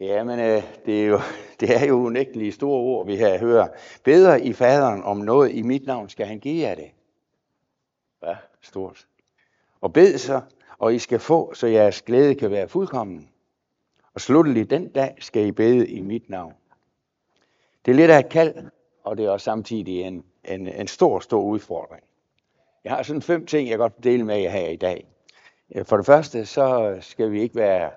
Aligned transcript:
Ja, 0.00 0.24
men 0.24 0.40
øh, 0.40 0.62
det, 0.86 1.02
er 1.02 1.06
jo, 1.06 1.20
det 1.60 1.76
er 1.76 1.86
jo 1.86 1.94
unægtelige 1.94 2.52
store 2.52 2.80
ord, 2.80 3.06
vi 3.06 3.16
her 3.16 3.38
hører. 3.38 3.68
Beder 4.04 4.36
i 4.36 4.52
faderen 4.52 5.02
om 5.02 5.16
noget 5.16 5.54
i 5.54 5.62
mit 5.62 5.86
navn, 5.86 6.08
skal 6.08 6.26
han 6.26 6.38
give 6.38 6.68
jer 6.68 6.74
det. 6.74 6.90
Ja, 8.22 8.36
stort. 8.60 9.06
Og 9.80 9.92
bed 9.92 10.18
så, 10.18 10.40
og 10.78 10.94
I 10.94 10.98
skal 10.98 11.18
få, 11.18 11.54
så 11.54 11.66
jeres 11.66 12.02
glæde 12.02 12.34
kan 12.34 12.50
være 12.50 12.68
fuldkommen. 12.68 13.28
Og 14.14 14.20
sluttelig 14.20 14.70
den 14.70 14.88
dag 14.88 15.16
skal 15.18 15.46
I 15.46 15.52
bede 15.52 15.88
i 15.88 16.00
mit 16.00 16.30
navn. 16.30 16.54
Det 17.84 17.90
er 17.90 17.96
lidt 17.96 18.10
af 18.10 18.18
et 18.18 18.28
kald, 18.28 18.54
og 19.04 19.16
det 19.16 19.24
er 19.24 19.30
også 19.30 19.44
samtidig 19.44 20.02
en, 20.02 20.24
en, 20.44 20.68
en 20.68 20.88
stor, 20.88 21.20
stor 21.20 21.42
udfordring. 21.42 22.02
Jeg 22.84 22.92
har 22.92 23.02
sådan 23.02 23.22
fem 23.22 23.46
ting, 23.46 23.68
jeg 23.68 23.78
godt 23.78 23.92
vil 23.96 24.12
dele 24.12 24.24
med 24.24 24.36
jer 24.36 24.50
her 24.50 24.68
i 24.68 24.76
dag. 24.76 25.08
Øh, 25.74 25.84
for 25.84 25.96
det 25.96 26.06
første, 26.06 26.46
så 26.46 26.96
skal 27.00 27.32
vi 27.32 27.42
ikke 27.42 27.56
være 27.56 27.90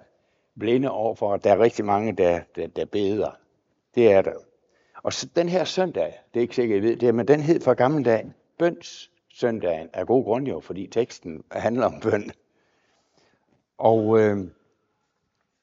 blinde 0.60 0.92
over 0.92 1.16
for, 1.16 1.34
at 1.34 1.44
der 1.44 1.52
er 1.52 1.60
rigtig 1.60 1.86
mange, 1.86 2.14
der, 2.14 2.40
der, 2.56 2.68
der 2.68 2.86
beder. 2.86 3.32
Det 3.96 4.12
er 4.12 4.22
der. 4.22 4.34
Og 5.04 5.14
så 5.14 5.30
den 5.36 5.50
her 5.50 5.64
søndag, 5.64 6.20
det 6.34 6.40
er 6.40 6.42
ikke 6.42 6.56
sikkert, 6.56 6.78
I 6.78 6.82
ved 6.82 6.96
det, 6.96 7.16
men 7.16 7.28
den 7.28 7.40
hed 7.40 7.62
fra 7.62 7.74
gammeldagen 7.74 8.26
dag, 8.26 8.36
bøns 8.58 9.12
søndagen, 9.34 9.90
af 9.94 10.08
god 10.08 10.24
grund 10.24 10.48
jo, 10.48 10.60
fordi 10.60 10.88
teksten 10.88 11.44
handler 11.52 11.86
om 11.86 12.00
bøn. 12.00 12.32
Og, 13.78 14.20
øh, 14.20 14.38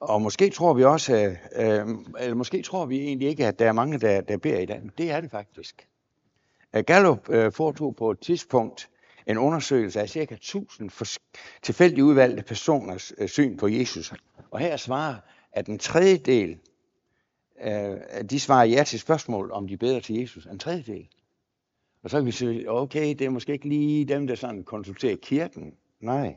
og 0.00 0.22
måske 0.22 0.50
tror 0.50 0.74
vi 0.74 0.84
også, 0.84 1.14
øh, 1.16 1.30
øh, 1.52 1.86
eller 2.20 2.34
måske 2.34 2.62
tror 2.62 2.86
vi 2.86 3.00
egentlig 3.00 3.28
ikke, 3.28 3.46
at 3.46 3.58
der 3.58 3.68
er 3.68 3.72
mange, 3.72 3.98
der, 3.98 4.20
der 4.20 4.36
beder 4.36 4.58
i 4.58 4.66
dag. 4.66 4.80
Men 4.80 4.92
det 4.98 5.10
er 5.10 5.20
det 5.20 5.30
faktisk. 5.30 5.88
Gallup 6.86 7.30
øh, 7.30 7.52
foretog 7.52 7.96
på 7.96 8.10
et 8.10 8.20
tidspunkt 8.20 8.88
en 9.28 9.38
undersøgelse 9.38 10.00
af 10.00 10.08
ca. 10.08 10.34
1000 10.34 11.18
tilfældigt 11.62 12.00
udvalgte 12.00 12.42
personers 12.42 13.12
øh, 13.18 13.28
syn 13.28 13.56
på 13.56 13.68
Jesus. 13.68 14.12
Og 14.50 14.60
her 14.60 14.76
svarer, 14.76 15.16
at 15.52 15.66
en 15.66 15.78
tredjedel, 15.78 16.58
øh, 17.64 17.96
de 18.30 18.40
svarer 18.40 18.64
ja 18.64 18.82
til 18.82 19.00
spørgsmål, 19.00 19.52
om 19.52 19.68
de 19.68 19.76
beder 19.76 20.00
til 20.00 20.16
Jesus. 20.16 20.46
En 20.46 20.58
tredjedel. 20.58 21.08
Og 22.02 22.10
så 22.10 22.16
kan 22.16 22.26
vi 22.26 22.32
sige, 22.32 22.70
okay, 22.70 23.08
det 23.08 23.20
er 23.20 23.30
måske 23.30 23.52
ikke 23.52 23.68
lige 23.68 24.04
dem, 24.04 24.26
der 24.26 24.34
sådan 24.34 24.64
konsulterer 24.64 25.16
kirken. 25.16 25.74
Nej. 26.00 26.36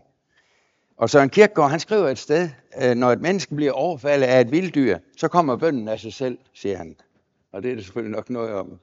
Og 0.98 1.10
så 1.10 1.20
en 1.20 1.30
kirkegård, 1.30 1.70
han 1.70 1.80
skriver 1.80 2.10
et 2.10 2.18
sted, 2.18 2.50
øh, 2.82 2.96
når 2.96 3.12
et 3.12 3.22
menneske 3.22 3.56
bliver 3.56 3.72
overfaldet 3.72 4.28
af 4.28 4.42
et 4.42 4.52
vilddyr, 4.52 4.98
så 5.18 5.28
kommer 5.28 5.56
bønden 5.56 5.88
af 5.88 6.00
sig 6.00 6.14
selv, 6.14 6.38
siger 6.54 6.78
han. 6.78 6.96
Og 7.52 7.64
det 7.64 7.72
er 7.72 7.76
det 7.76 7.84
selvfølgelig 7.84 8.16
nok 8.16 8.30
noget 8.30 8.54
om. 8.54 8.80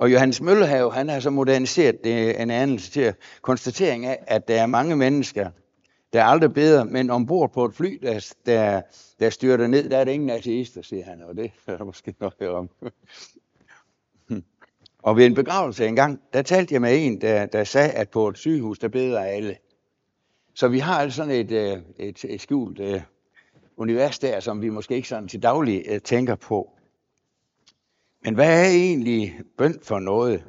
Og 0.00 0.12
Johannes 0.12 0.40
Møllehave, 0.40 0.92
han 0.92 1.08
har 1.08 1.20
så 1.20 1.30
moderniseret 1.30 2.04
det 2.04 2.42
en 2.42 2.50
anelse 2.50 2.90
til 2.90 3.14
konstatering 3.42 4.06
af, 4.06 4.18
at 4.26 4.48
der 4.48 4.62
er 4.62 4.66
mange 4.66 4.96
mennesker, 4.96 5.50
der 6.12 6.20
er 6.20 6.24
aldrig 6.24 6.52
beder, 6.54 6.84
men 6.84 7.10
ombord 7.10 7.52
på 7.52 7.64
et 7.64 7.74
fly, 7.74 7.98
der, 8.02 8.32
der, 8.46 8.82
der 9.20 9.30
styrter 9.30 9.66
ned, 9.66 9.90
der 9.90 9.98
er 9.98 10.04
der 10.04 10.12
ingen 10.12 10.30
ateister, 10.30 10.82
siger 10.82 11.04
han, 11.04 11.22
og 11.22 11.36
det 11.36 11.52
er 11.66 11.76
der 11.76 11.84
måske 11.84 12.14
noget 12.20 12.48
om. 12.48 12.70
og 15.02 15.16
ved 15.16 15.26
en 15.26 15.34
begravelse 15.34 15.86
engang, 15.86 16.20
der 16.32 16.42
talte 16.42 16.74
jeg 16.74 16.80
med 16.80 17.06
en, 17.06 17.20
der, 17.20 17.46
der 17.46 17.64
sagde, 17.64 17.90
at 17.90 18.10
på 18.10 18.28
et 18.28 18.38
sygehus, 18.38 18.78
der 18.78 18.88
beder 18.88 19.20
alle. 19.20 19.56
Så 20.54 20.68
vi 20.68 20.78
har 20.78 21.00
altså 21.00 21.16
sådan 21.16 21.32
et, 21.32 21.50
øh, 21.50 21.78
et, 21.98 22.24
et 22.24 22.40
skjult 22.40 22.80
uh, 22.80 23.00
univers 23.76 24.18
der, 24.18 24.40
som 24.40 24.62
vi 24.62 24.68
måske 24.68 24.94
ikke 24.94 25.08
sådan 25.08 25.28
til 25.28 25.42
daglig 25.42 25.84
uh, 25.92 25.98
tænker 25.98 26.34
på. 26.34 26.79
Men 28.24 28.34
hvad 28.34 28.64
er 28.64 28.70
egentlig 28.70 29.40
bøn 29.58 29.80
for 29.82 29.98
noget? 29.98 30.44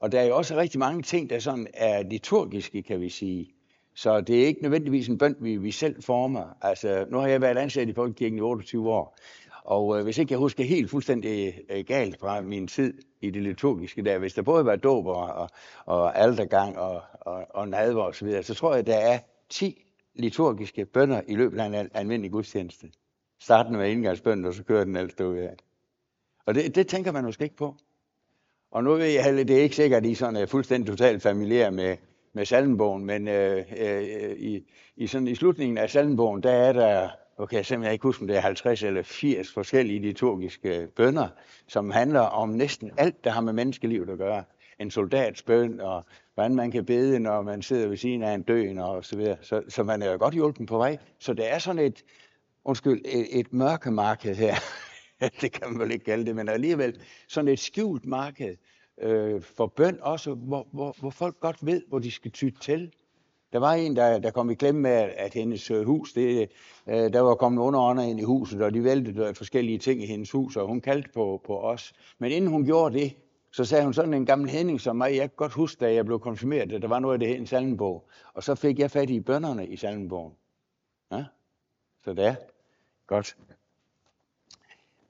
Og 0.00 0.12
der 0.12 0.20
er 0.20 0.24
jo 0.24 0.36
også 0.36 0.56
rigtig 0.56 0.78
mange 0.78 1.02
ting, 1.02 1.30
der 1.30 1.38
sådan 1.38 1.66
er 1.74 2.02
liturgiske, 2.02 2.82
kan 2.82 3.00
vi 3.00 3.08
sige. 3.08 3.50
Så 3.94 4.20
det 4.20 4.42
er 4.42 4.46
ikke 4.46 4.62
nødvendigvis 4.62 5.08
en 5.08 5.18
bøn, 5.18 5.36
vi, 5.40 5.56
vi 5.56 5.70
selv 5.70 6.02
former. 6.02 6.56
Altså, 6.62 7.06
nu 7.10 7.18
har 7.18 7.26
jeg 7.26 7.40
været 7.40 7.58
ansat 7.58 7.88
i 7.88 7.92
Folkekirken 7.92 8.38
i 8.38 8.40
28 8.40 8.90
år, 8.90 9.16
og 9.64 9.98
øh, 9.98 10.04
hvis 10.04 10.18
ikke 10.18 10.32
jeg 10.32 10.38
husker 10.38 10.64
helt 10.64 10.90
fuldstændig 10.90 11.60
øh, 11.70 11.84
galt 11.84 12.20
fra 12.20 12.40
min 12.40 12.66
tid 12.66 12.94
i 13.20 13.30
det 13.30 13.42
liturgiske 13.42 14.04
der, 14.04 14.18
hvis 14.18 14.34
der 14.34 14.42
både 14.42 14.64
var 14.64 14.76
dåb 14.76 15.06
og, 15.06 15.26
og, 15.26 15.48
og 15.86 16.18
aldergang 16.18 16.78
og, 16.78 17.02
og, 17.20 17.46
og 17.50 17.68
nadver 17.68 18.02
osv., 18.02 18.14
så, 18.14 18.24
videre, 18.24 18.42
så 18.42 18.54
tror 18.54 18.74
jeg, 18.74 18.86
der 18.86 18.96
er 18.96 19.18
10 19.48 19.84
liturgiske 20.14 20.86
bønder 20.86 21.20
i 21.28 21.34
løbet 21.34 21.60
af 21.60 21.66
en 21.66 21.90
almindelig 21.94 22.30
gudstjeneste. 22.32 22.90
Starten 23.40 23.76
med 23.76 23.90
indgangsbønnen, 23.90 24.44
og 24.46 24.54
så 24.54 24.64
kører 24.64 24.84
den 24.84 24.96
alt 24.96 25.20
ud 25.20 25.36
af. 25.36 25.56
Og 26.46 26.54
det, 26.54 26.74
det 26.74 26.86
tænker 26.86 27.12
man 27.12 27.24
måske 27.24 27.44
ikke 27.44 27.56
på. 27.56 27.76
Og 28.70 28.84
nu 28.84 28.94
ved 28.94 29.06
jeg, 29.06 29.34
det 29.34 29.50
er 29.50 29.62
ikke 29.62 29.76
sikkert, 29.76 30.04
at 30.04 30.10
I 30.10 30.14
sådan 30.14 30.36
er 30.36 30.46
fuldstændig 30.46 30.88
totalt 30.88 31.22
familiære 31.22 31.70
med, 31.70 31.96
med 32.32 32.44
salmbogen, 32.44 33.04
men 33.04 33.28
øh, 33.28 33.64
øh, 33.78 34.30
i, 34.38 34.66
i, 34.96 35.06
sådan, 35.06 35.28
i 35.28 35.34
slutningen 35.34 35.78
af 35.78 35.90
salmbogen, 35.90 36.42
der 36.42 36.52
er 36.52 36.72
der, 36.72 37.08
okay, 37.36 37.56
jeg 37.56 37.66
simpelthen 37.66 37.92
ikke 37.92 38.02
huske, 38.02 38.22
om 38.22 38.26
det 38.26 38.36
er 38.36 38.40
50 38.40 38.82
eller 38.82 39.02
80 39.02 39.52
forskellige 39.52 40.00
liturgiske 40.00 40.88
bønder, 40.96 41.28
som 41.68 41.90
handler 41.90 42.20
om 42.20 42.48
næsten 42.48 42.90
alt, 42.96 43.24
der 43.24 43.30
har 43.30 43.40
med 43.40 43.52
menneskelivet 43.52 44.10
at 44.10 44.18
gøre. 44.18 44.44
En 44.78 44.90
soldats 44.90 45.42
bøn, 45.42 45.80
og 45.80 46.04
hvordan 46.34 46.54
man 46.54 46.70
kan 46.70 46.84
bede, 46.84 47.20
når 47.20 47.42
man 47.42 47.62
sidder 47.62 47.88
ved 47.88 47.96
siden 47.96 48.22
af 48.22 48.34
en 48.34 48.42
døen, 48.42 48.78
og 48.78 49.04
så 49.04 49.16
videre. 49.16 49.36
Så, 49.42 49.62
så 49.68 49.82
man 49.82 50.02
er 50.02 50.12
jo 50.12 50.18
godt 50.18 50.34
hjulpet 50.34 50.66
på 50.66 50.76
vej. 50.76 50.98
Så 51.18 51.34
det 51.34 51.52
er 51.52 51.58
sådan 51.58 51.82
et, 51.82 52.04
undskyld, 52.64 53.00
et, 53.04 53.40
et 53.40 53.52
mørkemarked 53.52 54.34
her. 54.34 54.54
det 55.40 55.52
kan 55.52 55.72
man 55.72 55.78
vel 55.80 55.90
ikke 55.90 56.04
kalde 56.04 56.26
det, 56.26 56.36
men 56.36 56.48
alligevel 56.48 57.00
sådan 57.28 57.48
et 57.48 57.58
skjult 57.58 58.06
marked, 58.06 58.56
øh, 59.00 59.42
for 59.42 59.66
bøn 59.66 59.98
også, 60.02 60.34
hvor, 60.34 60.66
hvor, 60.72 60.96
hvor 61.00 61.10
folk 61.10 61.40
godt 61.40 61.66
ved, 61.66 61.82
hvor 61.88 61.98
de 61.98 62.10
skal 62.10 62.30
ty 62.30 62.50
til. 62.60 62.92
Der 63.52 63.58
var 63.58 63.72
en, 63.72 63.96
der, 63.96 64.18
der 64.18 64.30
kom 64.30 64.50
i 64.50 64.54
klemme 64.54 64.80
med, 64.80 64.90
at 65.16 65.34
hendes 65.34 65.70
øh, 65.70 65.86
hus, 65.86 66.12
det, 66.12 66.50
øh, 66.86 67.12
der 67.12 67.20
var 67.20 67.34
kommet 67.34 67.62
underånder 67.62 68.02
ind 68.02 68.20
i 68.20 68.22
huset, 68.22 68.62
og 68.62 68.74
de 68.74 68.84
væltede 68.84 69.26
øh, 69.26 69.34
forskellige 69.34 69.78
ting 69.78 70.02
i 70.02 70.06
hendes 70.06 70.30
hus, 70.30 70.56
og 70.56 70.66
hun 70.66 70.80
kaldte 70.80 71.10
på, 71.14 71.42
på 71.46 71.60
os. 71.60 71.92
Men 72.18 72.32
inden 72.32 72.50
hun 72.50 72.64
gjorde 72.64 72.98
det, 72.98 73.16
så 73.52 73.64
sagde 73.64 73.84
hun 73.84 73.94
sådan 73.94 74.14
en 74.14 74.26
gammel 74.26 74.50
Henning 74.50 74.80
som 74.80 74.96
mig, 74.96 75.16
jeg 75.16 75.20
kan 75.20 75.36
godt 75.36 75.52
huske, 75.52 75.80
da 75.80 75.94
jeg 75.94 76.06
blev 76.06 76.20
konfirmeret, 76.20 76.72
at 76.72 76.82
der 76.82 76.88
var 76.88 76.98
noget 76.98 77.14
af 77.14 77.18
det 77.18 77.28
her 77.28 77.34
i 77.34 77.38
en 77.38 77.46
salmenbog. 77.46 78.08
Og 78.34 78.42
så 78.42 78.54
fik 78.54 78.78
jeg 78.78 78.90
fat 78.90 79.10
i 79.10 79.20
bønderne 79.20 79.66
i 79.66 79.76
salmenbogen. 79.76 80.32
Ja? 81.12 81.24
Så 82.04 82.14
det 82.14 82.26
er 82.26 82.34
godt. 83.06 83.36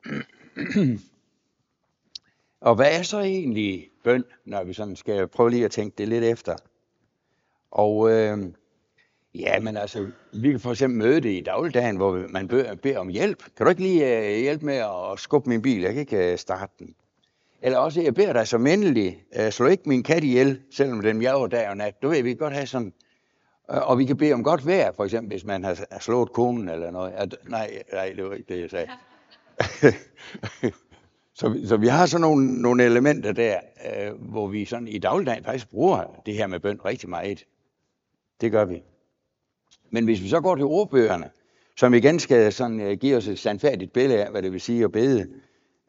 Og 2.60 2.74
hvad 2.74 2.98
er 2.98 3.02
så 3.02 3.20
egentlig 3.20 3.90
bøn, 4.04 4.24
når 4.44 4.64
vi 4.64 4.72
sådan 4.72 4.96
skal 4.96 5.28
prøve 5.28 5.50
lige 5.50 5.64
at 5.64 5.70
tænke 5.70 5.94
det 5.98 6.08
lidt 6.08 6.24
efter? 6.24 6.56
Og 7.70 8.10
øh, 8.10 8.38
ja, 9.34 9.60
men 9.60 9.76
altså, 9.76 10.10
vi 10.32 10.50
kan 10.50 10.60
for 10.60 10.70
eksempel 10.70 10.98
møde 10.98 11.20
det 11.20 11.30
i 11.30 11.40
dagligdagen, 11.40 11.96
hvor 11.96 12.26
man 12.28 12.48
beder, 12.48 12.74
beder 12.74 12.98
om 12.98 13.08
hjælp. 13.08 13.42
Kan 13.56 13.66
du 13.66 13.70
ikke 13.70 13.82
lige 13.82 14.18
øh, 14.18 14.40
hjælpe 14.40 14.66
med 14.66 14.74
at 14.74 15.18
skubbe 15.18 15.48
min 15.48 15.62
bil? 15.62 15.80
Jeg 15.80 15.92
kan 15.92 16.00
ikke 16.00 16.32
øh, 16.32 16.38
starte 16.38 16.72
den. 16.78 16.94
Eller 17.62 17.78
også, 17.78 18.02
jeg 18.02 18.14
beder 18.14 18.32
dig 18.32 18.48
så 18.48 18.56
endelig, 18.56 19.24
øh, 19.36 19.50
slå 19.50 19.66
ikke 19.66 19.88
min 19.88 20.02
kat 20.02 20.24
ihjel, 20.24 20.60
selvom 20.70 21.00
den 21.00 21.22
jager 21.22 21.46
dag 21.46 21.68
og 21.68 21.76
nat. 21.76 22.02
Du 22.02 22.08
ved, 22.08 22.22
vi 22.22 22.30
kan 22.30 22.38
godt 22.38 22.54
have 22.54 22.66
sådan, 22.66 22.92
Øh, 23.70 23.90
og 23.90 23.98
vi 23.98 24.04
kan 24.04 24.16
bede 24.16 24.32
om 24.32 24.44
godt 24.44 24.66
vejr, 24.66 24.92
for 24.92 25.04
eksempel, 25.04 25.28
hvis 25.28 25.44
man 25.44 25.64
har 25.64 25.98
slået 26.00 26.32
konen 26.32 26.68
eller 26.68 26.90
noget. 26.90 27.12
At, 27.12 27.36
nej, 27.48 27.82
nej, 27.92 28.12
det 28.16 28.24
var 28.24 28.34
ikke 28.34 28.54
det, 28.54 28.60
jeg 28.60 28.70
sagde. 28.70 28.88
Så, 31.34 31.60
så 31.64 31.76
vi 31.76 31.86
har 31.86 32.06
sådan 32.06 32.20
nogle, 32.20 32.62
nogle 32.62 32.84
elementer 32.84 33.32
der, 33.32 33.58
øh, 33.86 34.30
hvor 34.30 34.46
vi 34.46 34.64
sådan 34.64 34.88
i 34.88 34.98
dagligdagen 34.98 35.44
faktisk 35.44 35.70
bruger 35.70 36.22
det 36.26 36.34
her 36.34 36.46
med 36.46 36.60
bøn 36.60 36.84
rigtig 36.84 37.08
meget. 37.08 37.44
Det 38.40 38.52
gør 38.52 38.64
vi. 38.64 38.82
Men 39.90 40.04
hvis 40.04 40.22
vi 40.22 40.28
så 40.28 40.40
går 40.40 40.56
til 40.56 40.64
ordbøgerne, 40.64 41.30
som 41.76 41.94
igen 41.94 42.18
skal 42.18 42.52
sådan, 42.52 42.80
øh, 42.80 42.98
give 42.98 43.16
os 43.16 43.28
et 43.28 43.38
sandfærdigt 43.38 43.92
billede 43.92 44.24
af, 44.24 44.30
hvad 44.30 44.42
det 44.42 44.52
vil 44.52 44.60
sige 44.60 44.84
at 44.84 44.92
bede, 44.92 45.26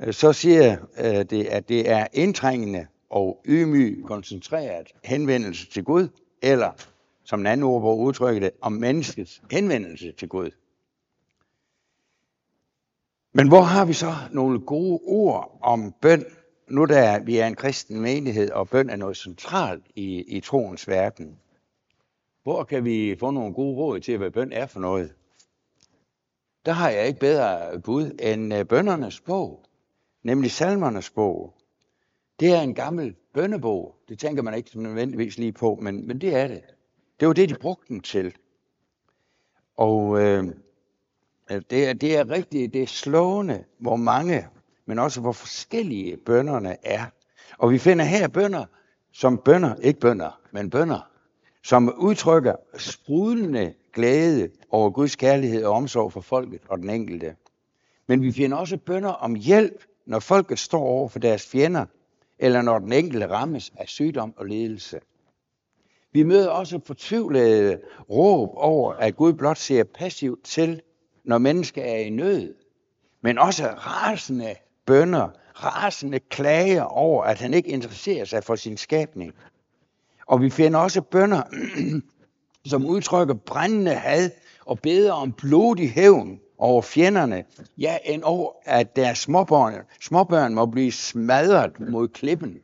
øh, 0.01 0.13
så 0.13 0.33
siger 0.33 0.77
øh, 0.99 1.25
det, 1.29 1.45
at 1.45 1.69
det 1.69 1.89
er 1.89 2.07
indtrængende 2.13 2.87
og 3.09 3.41
ydmyg, 3.45 4.03
koncentreret 4.05 4.87
henvendelse 5.03 5.69
til 5.69 5.83
Gud, 5.83 6.07
eller 6.41 6.71
som 7.23 7.39
en 7.39 7.47
anden 7.47 7.63
ordbog 7.63 7.99
udtrykker 7.99 8.39
det, 8.39 8.51
om 8.61 8.71
menneskets 8.71 9.41
henvendelse 9.51 10.11
til 10.11 10.27
Gud. 10.27 10.49
Men 13.33 13.47
hvor 13.47 13.61
har 13.61 13.85
vi 13.85 13.93
så 13.93 14.13
nogle 14.31 14.59
gode 14.59 14.99
ord 15.03 15.57
om 15.61 15.93
bøn, 16.01 16.25
nu 16.69 16.85
da 16.85 17.19
vi 17.19 17.37
er 17.37 17.47
en 17.47 17.55
kristen 17.55 18.01
menighed, 18.01 18.51
og 18.51 18.69
bøn 18.69 18.89
er 18.89 18.95
noget 18.95 19.17
centralt 19.17 19.83
i, 19.95 20.23
i 20.37 20.39
troens 20.39 20.87
verden? 20.87 21.39
Hvor 22.43 22.63
kan 22.63 22.85
vi 22.85 23.15
få 23.19 23.31
nogle 23.31 23.53
gode 23.53 23.75
råd 23.77 23.99
til, 23.99 24.17
hvad 24.17 24.31
bøn 24.31 24.51
er 24.51 24.65
for 24.65 24.79
noget? 24.79 25.13
Der 26.65 26.71
har 26.71 26.89
jeg 26.89 27.07
ikke 27.07 27.19
bedre 27.19 27.79
bud 27.79 28.11
end 28.19 28.53
øh, 28.53 28.65
bøndernes 28.65 29.19
bog, 29.19 29.65
nemlig 30.23 30.51
salmernes 30.51 31.09
bog. 31.09 31.53
Det 32.39 32.51
er 32.51 32.61
en 32.61 32.75
gammel 32.75 33.15
bønnebog. 33.33 33.95
Det 34.09 34.19
tænker 34.19 34.43
man 34.43 34.53
ikke 34.53 34.81
nødvendigvis 34.81 35.37
lige 35.37 35.51
på, 35.51 35.75
men, 35.81 36.07
men 36.07 36.21
det 36.21 36.35
er 36.35 36.47
det. 36.47 36.61
Det 37.19 37.27
var 37.27 37.33
det, 37.33 37.49
de 37.49 37.55
brugte 37.55 37.87
den 37.87 37.99
til. 37.99 38.33
Og 39.77 40.21
Øh, 40.21 40.43
det 41.59 41.89
er, 41.89 41.93
det 41.93 42.17
er 42.17 42.29
rigtig, 42.29 42.73
det 42.73 42.83
er 42.83 42.87
slående, 42.87 43.63
hvor 43.77 43.95
mange, 43.95 44.47
men 44.85 44.99
også 44.99 45.21
hvor 45.21 45.31
forskellige 45.31 46.17
bønderne 46.17 46.77
er. 46.83 47.05
Og 47.57 47.71
vi 47.71 47.77
finder 47.77 48.05
her 48.05 48.27
bønder 48.27 48.65
som 49.11 49.37
bønder, 49.37 49.75
ikke 49.75 49.99
bønder, 49.99 50.39
men 50.51 50.69
bønder, 50.69 50.99
som 51.63 51.93
udtrykker 51.97 52.55
sprudlende 52.77 53.73
glæde 53.93 54.49
over 54.69 54.89
Guds 54.89 55.15
kærlighed 55.15 55.63
og 55.63 55.73
omsorg 55.73 56.13
for 56.13 56.21
folket 56.21 56.61
og 56.67 56.77
den 56.77 56.89
enkelte. 56.89 57.35
Men 58.07 58.21
vi 58.21 58.31
finder 58.31 58.57
også 58.57 58.77
bønder 58.77 59.09
om 59.09 59.35
hjælp, 59.35 59.83
når 60.05 60.19
folket 60.19 60.59
står 60.59 60.83
over 60.83 61.07
for 61.07 61.19
deres 61.19 61.47
fjender, 61.47 61.85
eller 62.39 62.61
når 62.61 62.79
den 62.79 62.93
enkelte 62.93 63.27
rammes 63.27 63.73
af 63.77 63.87
sygdom 63.87 64.33
og 64.37 64.45
ledelse. 64.45 64.99
Vi 66.13 66.23
møder 66.23 66.49
også 66.49 66.79
fortvivlede 66.85 67.81
råb 68.09 68.49
over, 68.53 68.93
at 68.93 69.15
Gud 69.15 69.33
blot 69.33 69.57
ser 69.57 69.83
passivt 69.83 70.43
til, 70.43 70.81
når 71.23 71.37
mennesker 71.37 71.83
er 71.83 71.97
i 71.97 72.09
nød. 72.09 72.55
Men 73.21 73.37
også 73.37 73.67
rasende 73.67 74.55
bønder, 74.85 75.29
rasende 75.63 76.19
klager 76.19 76.83
over, 76.83 77.23
at 77.23 77.39
han 77.39 77.53
ikke 77.53 77.69
interesserer 77.69 78.25
sig 78.25 78.43
for 78.43 78.55
sin 78.55 78.77
skabning. 78.77 79.33
Og 80.27 80.41
vi 80.41 80.49
finder 80.49 80.79
også 80.79 81.01
bønder, 81.01 81.41
som 82.71 82.85
udtrykker 82.85 83.33
brændende 83.33 83.93
had 83.93 84.29
og 84.65 84.79
beder 84.79 85.13
om 85.13 85.33
blodig 85.33 85.91
hævn 85.91 86.39
over 86.57 86.81
fjenderne, 86.81 87.43
ja, 87.77 87.97
end 88.05 88.23
over, 88.23 88.51
at 88.63 88.95
deres 88.95 89.17
småbørn, 89.17 89.75
småbørn 90.01 90.53
må 90.53 90.65
blive 90.65 90.91
smadret 90.91 91.79
mod 91.79 92.07
klippen. 92.07 92.57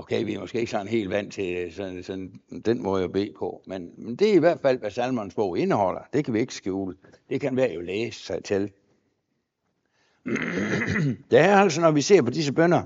Okay, 0.00 0.24
vi 0.24 0.34
er 0.34 0.40
måske 0.40 0.58
ikke 0.58 0.70
sådan 0.70 0.88
helt 0.88 1.10
vant 1.10 1.32
til 1.32 1.56
øh, 1.56 1.72
sådan, 1.72 2.02
sådan, 2.02 2.40
den 2.64 2.82
måde 2.82 3.04
at 3.04 3.12
bede 3.12 3.32
på, 3.38 3.62
men, 3.66 3.90
men 3.96 4.16
det 4.16 4.30
er 4.30 4.34
i 4.34 4.38
hvert 4.38 4.60
fald, 4.60 4.78
hvad 4.78 4.90
salmernes 4.90 5.34
bog 5.34 5.58
indeholder. 5.58 6.00
Det 6.12 6.24
kan 6.24 6.34
vi 6.34 6.40
ikke 6.40 6.54
skjule. 6.54 6.96
Det 7.30 7.40
kan 7.40 7.56
være 7.56 7.72
jo 7.72 7.80
læse 7.80 8.20
sig 8.20 8.44
til. 8.44 8.72
Det 11.30 11.38
er 11.38 11.56
altså, 11.56 11.80
når 11.80 11.90
vi 11.90 12.00
ser 12.00 12.22
på 12.22 12.30
disse 12.30 12.52
bønder, 12.52 12.82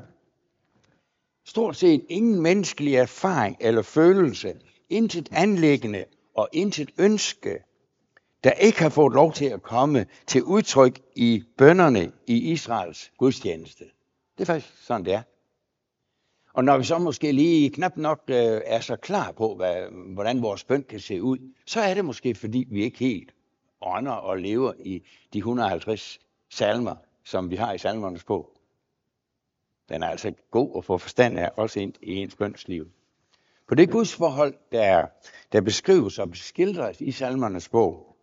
stort 1.45 1.77
set 1.77 2.05
ingen 2.09 2.43
menneskelig 2.43 2.95
erfaring 2.95 3.57
eller 3.61 3.83
følelse, 3.83 4.55
intet 4.89 5.29
anlæggende 5.33 6.05
og 6.35 6.49
intet 6.53 6.91
ønske, 6.99 7.59
der 8.45 8.51
ikke 8.51 8.83
har 8.83 8.89
fået 8.89 9.15
lov 9.15 9.33
til 9.33 9.45
at 9.45 9.63
komme 9.63 10.07
til 10.27 10.43
udtryk 10.43 11.01
i 11.17 11.45
bønderne 11.59 12.13
i 12.27 12.53
Israels 12.53 13.13
gudstjeneste. 13.19 13.85
Det 14.39 14.49
er 14.49 14.53
faktisk 14.53 14.87
sådan, 14.87 15.05
det 15.05 15.13
er. 15.13 15.23
Og 16.55 16.65
når 16.65 16.79
vi 16.79 16.85
så 16.85 16.99
måske 16.99 17.33
lige 17.33 17.71
knap 17.71 17.97
nok 17.97 18.23
øh, 18.29 18.61
er 18.65 18.81
så 18.81 18.97
klar 18.97 19.33
på, 19.33 19.55
hvad, 19.55 19.87
hvordan 20.15 20.43
vores 20.43 20.65
bøn 20.65 20.83
kan 20.83 21.01
se 21.01 21.23
ud, 21.23 21.39
så 21.67 21.81
er 21.81 21.95
det 21.95 22.05
måske, 22.05 22.35
fordi 22.35 22.67
vi 22.71 22.83
ikke 22.83 22.99
helt 22.99 23.35
ånder 23.81 24.13
og 24.13 24.39
lever 24.39 24.73
i 24.79 25.03
de 25.33 25.39
150 25.39 26.19
salmer, 26.51 26.95
som 27.25 27.51
vi 27.51 27.57
har 27.57 27.73
i 27.73 27.79
salmernes 27.79 28.25
bog. 28.25 28.51
Den 29.89 30.03
er 30.03 30.07
altså 30.07 30.33
god 30.51 30.73
at 30.77 30.85
få 30.85 30.99
forstand 30.99 31.39
af, 31.39 31.51
også 31.57 31.81
ind 31.81 31.95
i 32.03 32.15
ens 32.15 32.37
bønsliv. 32.37 32.87
På 33.69 33.75
det 33.75 33.91
gudsforhold, 33.91 34.55
der, 34.73 35.07
der 35.53 35.61
beskrives 35.61 36.19
og 36.19 36.31
beskildres 36.31 37.01
i 37.01 37.11
salmernes 37.11 37.69
bog, 37.69 38.17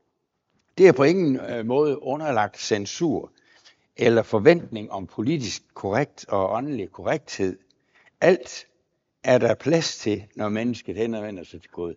det 0.77 0.88
er 0.88 0.92
på 0.92 1.04
ingen 1.04 1.39
øh, 1.39 1.66
måde 1.66 2.04
underlagt 2.04 2.60
censur 2.60 3.31
eller 3.98 4.24
forventning 4.24 4.92
om 4.92 5.07
politisk 5.07 5.63
korrekt 5.74 6.25
og 6.30 6.51
åndelig 6.51 6.92
korrekthed. 6.92 7.57
Alt 8.22 8.68
er 9.24 9.38
der 9.38 9.56
plads 9.56 9.98
til, 9.98 10.24
når 10.36 10.50
mennesket 10.50 10.96
henvender 10.96 11.44
sig 11.44 11.62
til 11.62 11.72
Gud. 11.72 11.96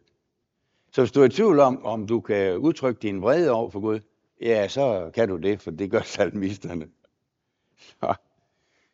Så 0.92 1.00
hvis 1.00 1.12
du 1.12 1.20
er 1.20 1.24
i 1.24 1.28
tvivl 1.28 1.60
om, 1.60 1.84
om 1.84 2.06
du 2.06 2.20
kan 2.20 2.56
udtrykke 2.56 3.00
din 3.00 3.22
vrede 3.22 3.50
over 3.50 3.70
for 3.70 3.80
Gud, 3.80 4.00
ja, 4.40 4.68
så 4.68 5.10
kan 5.14 5.28
du 5.28 5.36
det, 5.36 5.62
for 5.62 5.70
det 5.70 5.90
gør 5.90 6.02
salmisterne. 6.02 6.88
Så, 7.76 8.14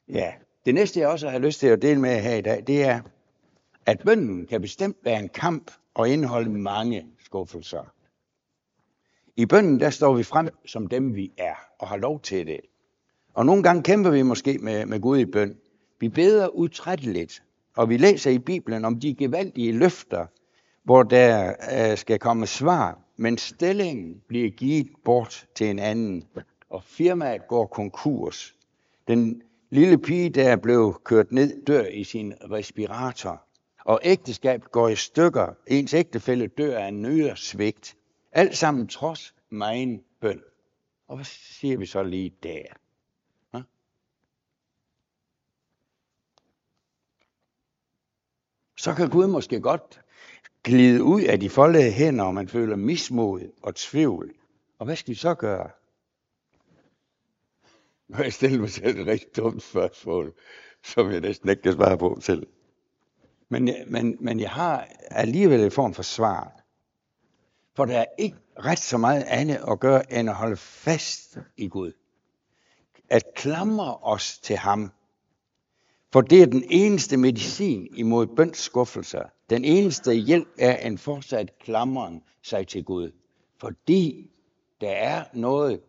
ja. 0.08 0.32
Det 0.64 0.74
næste, 0.74 1.00
jeg 1.00 1.08
også 1.08 1.28
har 1.28 1.38
lyst 1.38 1.60
til 1.60 1.66
at 1.66 1.82
dele 1.82 2.00
med 2.00 2.20
her 2.20 2.34
i 2.34 2.40
dag, 2.40 2.64
det 2.66 2.82
er, 2.82 3.00
at 3.86 4.00
bønden 4.04 4.46
kan 4.46 4.60
bestemt 4.60 4.96
være 5.04 5.18
en 5.18 5.28
kamp 5.28 5.70
og 5.94 6.08
indeholde 6.08 6.50
mange 6.50 7.06
skuffelser. 7.24 7.92
I 9.36 9.46
bønden, 9.46 9.80
der 9.80 9.90
står 9.90 10.14
vi 10.14 10.22
frem 10.22 10.48
som 10.66 10.86
dem, 10.86 11.14
vi 11.14 11.32
er, 11.36 11.54
og 11.78 11.88
har 11.88 11.96
lov 11.96 12.20
til 12.20 12.46
det. 12.46 12.60
Og 13.34 13.46
nogle 13.46 13.62
gange 13.62 13.82
kæmper 13.82 14.10
vi 14.10 14.22
måske 14.22 14.58
med, 14.58 14.86
med 14.86 15.00
Gud 15.00 15.18
i 15.18 15.24
bøn. 15.24 15.58
Vi 16.00 16.08
beder 16.08 16.48
utrætteligt, 16.48 17.42
og 17.76 17.88
vi 17.88 17.96
læser 17.96 18.30
i 18.30 18.38
Bibelen 18.38 18.84
om 18.84 19.00
de 19.00 19.14
gevaldige 19.14 19.72
løfter, 19.72 20.26
hvor 20.82 21.02
der 21.02 21.54
øh, 21.72 21.98
skal 21.98 22.18
komme 22.18 22.46
svar, 22.46 22.98
men 23.16 23.38
stillingen 23.38 24.22
bliver 24.28 24.50
givet 24.50 24.88
bort 25.04 25.46
til 25.54 25.70
en 25.70 25.78
anden, 25.78 26.24
og 26.70 26.82
firmaet 26.84 27.48
går 27.48 27.66
konkurs. 27.66 28.54
Den 29.08 29.42
lille 29.70 29.98
pige, 29.98 30.30
der 30.30 30.56
blev 30.56 31.00
kørt 31.04 31.32
ned, 31.32 31.64
dør 31.64 31.84
i 31.84 32.04
sin 32.04 32.34
respirator, 32.50 33.42
og 33.84 34.00
ægteskab 34.02 34.64
går 34.64 34.88
i 34.88 34.96
stykker. 34.96 35.54
Ens 35.66 35.94
ægtefælle 35.94 36.46
dør 36.46 36.78
af 36.78 36.88
en 36.88 37.02
nyresvigt. 37.02 37.96
Alt 38.32 38.56
sammen 38.56 38.88
trods 38.88 39.34
megen 39.50 40.02
bøn. 40.20 40.40
Og 41.08 41.16
hvad 41.16 41.24
siger 41.24 41.78
vi 41.78 41.86
så 41.86 42.02
lige 42.02 42.32
der? 42.42 42.62
Så 48.80 48.94
kan 48.94 49.10
Gud 49.10 49.26
måske 49.26 49.60
godt 49.60 50.00
glide 50.64 51.02
ud 51.02 51.22
af 51.22 51.40
de 51.40 51.50
foldede 51.50 51.92
hænder, 51.92 52.24
og 52.24 52.34
man 52.34 52.48
føler 52.48 52.76
mismod 52.76 53.52
og 53.62 53.74
tvivl. 53.74 54.32
Og 54.78 54.84
hvad 54.86 54.96
skal 54.96 55.10
vi 55.10 55.18
så 55.18 55.34
gøre? 55.34 55.70
Nu 58.08 58.16
har 58.16 58.22
jeg 58.22 58.32
stillet 58.32 58.60
mig 58.60 58.70
selv 58.70 58.98
et 58.98 59.06
rigtig 59.06 59.36
dumt 59.36 59.62
spørgsmål, 59.62 60.34
som 60.84 61.10
jeg 61.10 61.20
næsten 61.20 61.48
ikke 61.48 61.62
kan 61.62 61.72
svare 61.72 61.98
på 61.98 62.18
selv. 62.20 62.46
Men, 63.48 63.70
men, 63.86 64.16
men 64.20 64.40
jeg 64.40 64.50
har 64.50 64.88
alligevel 65.10 65.60
en 65.60 65.70
form 65.70 65.94
for 65.94 66.02
svar. 66.02 66.62
For 67.76 67.84
der 67.84 67.98
er 67.98 68.06
ikke 68.18 68.36
ret 68.58 68.78
så 68.78 68.98
meget 68.98 69.22
andet 69.22 69.60
at 69.70 69.80
gøre, 69.80 70.12
end 70.12 70.28
at 70.28 70.34
holde 70.34 70.56
fast 70.56 71.38
i 71.56 71.68
Gud. 71.68 71.92
At 73.10 73.22
klamre 73.34 73.96
os 73.96 74.38
til 74.38 74.56
ham. 74.56 74.92
For 76.12 76.20
det 76.20 76.42
er 76.42 76.46
den 76.46 76.64
eneste 76.70 77.16
medicin 77.16 77.88
imod 77.96 78.26
bønskuffelser. 78.26 79.22
Den 79.50 79.64
eneste 79.64 80.14
hjælp 80.14 80.48
er 80.58 80.76
en 80.86 80.98
fortsat 80.98 81.58
klamren 81.58 82.22
sig 82.42 82.68
til 82.68 82.84
Gud. 82.84 83.12
Fordi 83.60 84.30
der 84.80 84.90
er 84.90 85.24
noget 85.34 85.80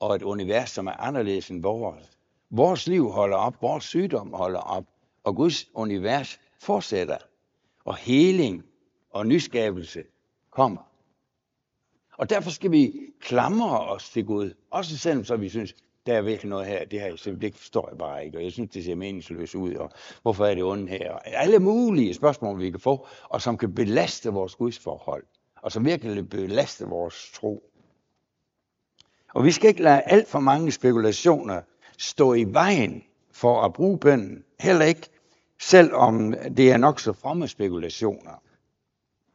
og 0.00 0.16
et 0.16 0.22
univers, 0.22 0.70
som 0.70 0.86
er 0.86 0.92
anderledes 0.92 1.50
end 1.50 1.62
vores. 1.62 2.18
Vores 2.50 2.86
liv 2.86 3.10
holder 3.10 3.36
op, 3.36 3.62
vores 3.62 3.84
sygdom 3.84 4.32
holder 4.32 4.60
op, 4.60 4.84
og 5.24 5.36
Guds 5.36 5.66
univers 5.74 6.40
fortsætter. 6.60 7.18
Og 7.84 7.96
heling 7.96 8.64
og 9.10 9.26
nyskabelse 9.26 10.04
kommer. 10.50 10.82
Og 12.18 12.30
derfor 12.30 12.50
skal 12.50 12.70
vi 12.70 12.92
klamre 13.20 13.80
os 13.80 14.10
til 14.10 14.24
Gud, 14.24 14.54
også 14.70 14.98
selvom 14.98 15.24
så 15.24 15.36
vi 15.36 15.48
synes, 15.48 15.74
der 16.08 16.14
er 16.14 16.22
virkelig 16.22 16.50
noget 16.50 16.66
her, 16.66 16.84
det 16.84 17.00
her 17.00 17.36
det 17.40 17.54
forstår 17.54 17.88
jeg 17.90 17.98
bare 17.98 18.24
ikke, 18.24 18.38
og 18.38 18.44
jeg 18.44 18.52
synes, 18.52 18.70
det 18.70 18.84
ser 18.84 18.94
meningsløst 18.94 19.54
ud, 19.54 19.74
og 19.74 19.90
hvorfor 20.22 20.46
er 20.46 20.54
det 20.54 20.64
ondt 20.64 20.90
her? 20.90 21.12
Og 21.12 21.20
alle 21.24 21.58
mulige 21.58 22.14
spørgsmål, 22.14 22.60
vi 22.60 22.70
kan 22.70 22.80
få, 22.80 23.06
og 23.22 23.42
som 23.42 23.58
kan 23.58 23.74
belaste 23.74 24.30
vores 24.30 24.54
gudsforhold, 24.54 25.24
og 25.56 25.72
som 25.72 25.84
virkelig 25.84 26.28
belaste 26.28 26.84
vores 26.84 27.30
tro. 27.34 27.62
Og 29.34 29.44
vi 29.44 29.52
skal 29.52 29.68
ikke 29.68 29.82
lade 29.82 30.02
alt 30.02 30.28
for 30.28 30.40
mange 30.40 30.72
spekulationer 30.72 31.60
stå 31.98 32.34
i 32.34 32.44
vejen 32.44 33.04
for 33.32 33.62
at 33.62 33.72
bruge 33.72 33.98
bønden. 33.98 34.44
Heller 34.60 34.84
ikke, 34.84 35.08
selvom 35.60 36.34
det 36.56 36.72
er 36.72 36.76
nok 36.76 37.00
så 37.00 37.12
fromme 37.12 37.48
spekulationer. 37.48 38.42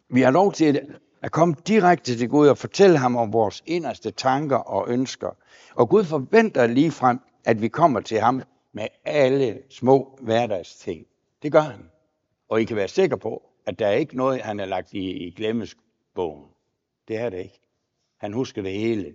Vi 0.10 0.22
har 0.22 0.32
lov 0.32 0.54
til 0.54 0.96
at 1.24 1.32
komme 1.32 1.56
direkte 1.68 2.18
til 2.18 2.30
Gud 2.30 2.48
og 2.48 2.58
fortælle 2.58 2.98
ham 2.98 3.16
om 3.16 3.34
vores 3.34 3.64
inderste 3.66 4.12
tanker 4.12 4.58
og 4.58 4.90
ønsker. 4.90 5.30
Og 5.76 5.90
Gud 5.90 6.04
forventer 6.04 6.68
lige 6.68 6.92
frem, 6.92 7.20
at 7.46 7.62
vi 7.62 7.68
kommer 7.68 8.00
til 8.00 8.20
ham 8.20 8.42
med 8.74 8.88
alle 9.06 9.62
små 9.70 10.20
hverdagsting. 10.22 11.06
Det 11.44 11.52
gør 11.52 11.62
han. 11.62 11.90
Og 12.50 12.62
I 12.62 12.64
kan 12.64 12.76
være 12.76 12.88
sikre 12.88 13.18
på, 13.18 13.44
at 13.66 13.80
der 13.80 13.88
er 13.88 13.92
ikke 13.92 14.18
noget, 14.18 14.42
han 14.42 14.60
har 14.60 14.66
lagt 14.66 14.94
i, 14.94 15.12
i 15.12 15.32
glemmesbogen. 15.32 16.46
Det 17.08 17.18
er 17.18 17.30
det 17.30 17.38
ikke. 17.38 17.62
Han 18.18 18.34
husker 18.34 18.62
det 18.62 18.72
hele. 18.72 19.14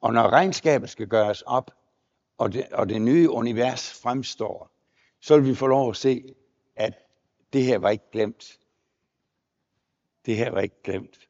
Og 0.00 0.12
når 0.12 0.28
regnskabet 0.28 0.90
skal 0.90 1.06
gøres 1.06 1.42
op, 1.42 1.70
og 2.38 2.52
det, 2.52 2.66
og 2.72 2.88
det 2.88 3.02
nye 3.02 3.30
univers 3.30 3.92
fremstår, 4.02 4.70
så 5.20 5.36
vil 5.36 5.50
vi 5.50 5.54
få 5.54 5.66
lov 5.66 5.90
at 5.90 5.96
se, 5.96 6.34
at 6.76 6.94
det 7.52 7.64
her 7.64 7.78
var 7.78 7.90
ikke 7.90 8.10
glemt. 8.12 8.59
Det 10.26 10.36
her 10.36 10.50
var 10.50 10.60
ikke 10.60 10.82
glemt. 10.82 11.28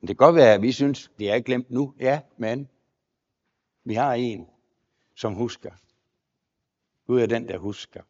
Det 0.00 0.08
kan 0.08 0.16
godt 0.16 0.34
være, 0.34 0.54
at 0.54 0.62
vi 0.62 0.72
synes, 0.72 1.10
det 1.18 1.30
er 1.30 1.40
glemt 1.40 1.70
nu. 1.70 1.94
Ja, 2.00 2.20
men 2.36 2.68
vi 3.84 3.94
har 3.94 4.14
en, 4.14 4.46
som 5.14 5.34
husker. 5.34 5.70
Gud 7.06 7.20
er 7.20 7.26
den, 7.26 7.48
der 7.48 7.58
husker. 7.58 8.02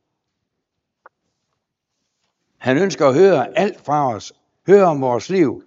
Han 2.57 2.79
ønsker 2.79 3.09
at 3.09 3.15
høre 3.15 3.59
alt 3.59 3.81
fra 3.81 4.15
os. 4.15 4.33
Høre 4.67 4.85
om 4.85 5.01
vores 5.01 5.31
liv. 5.31 5.65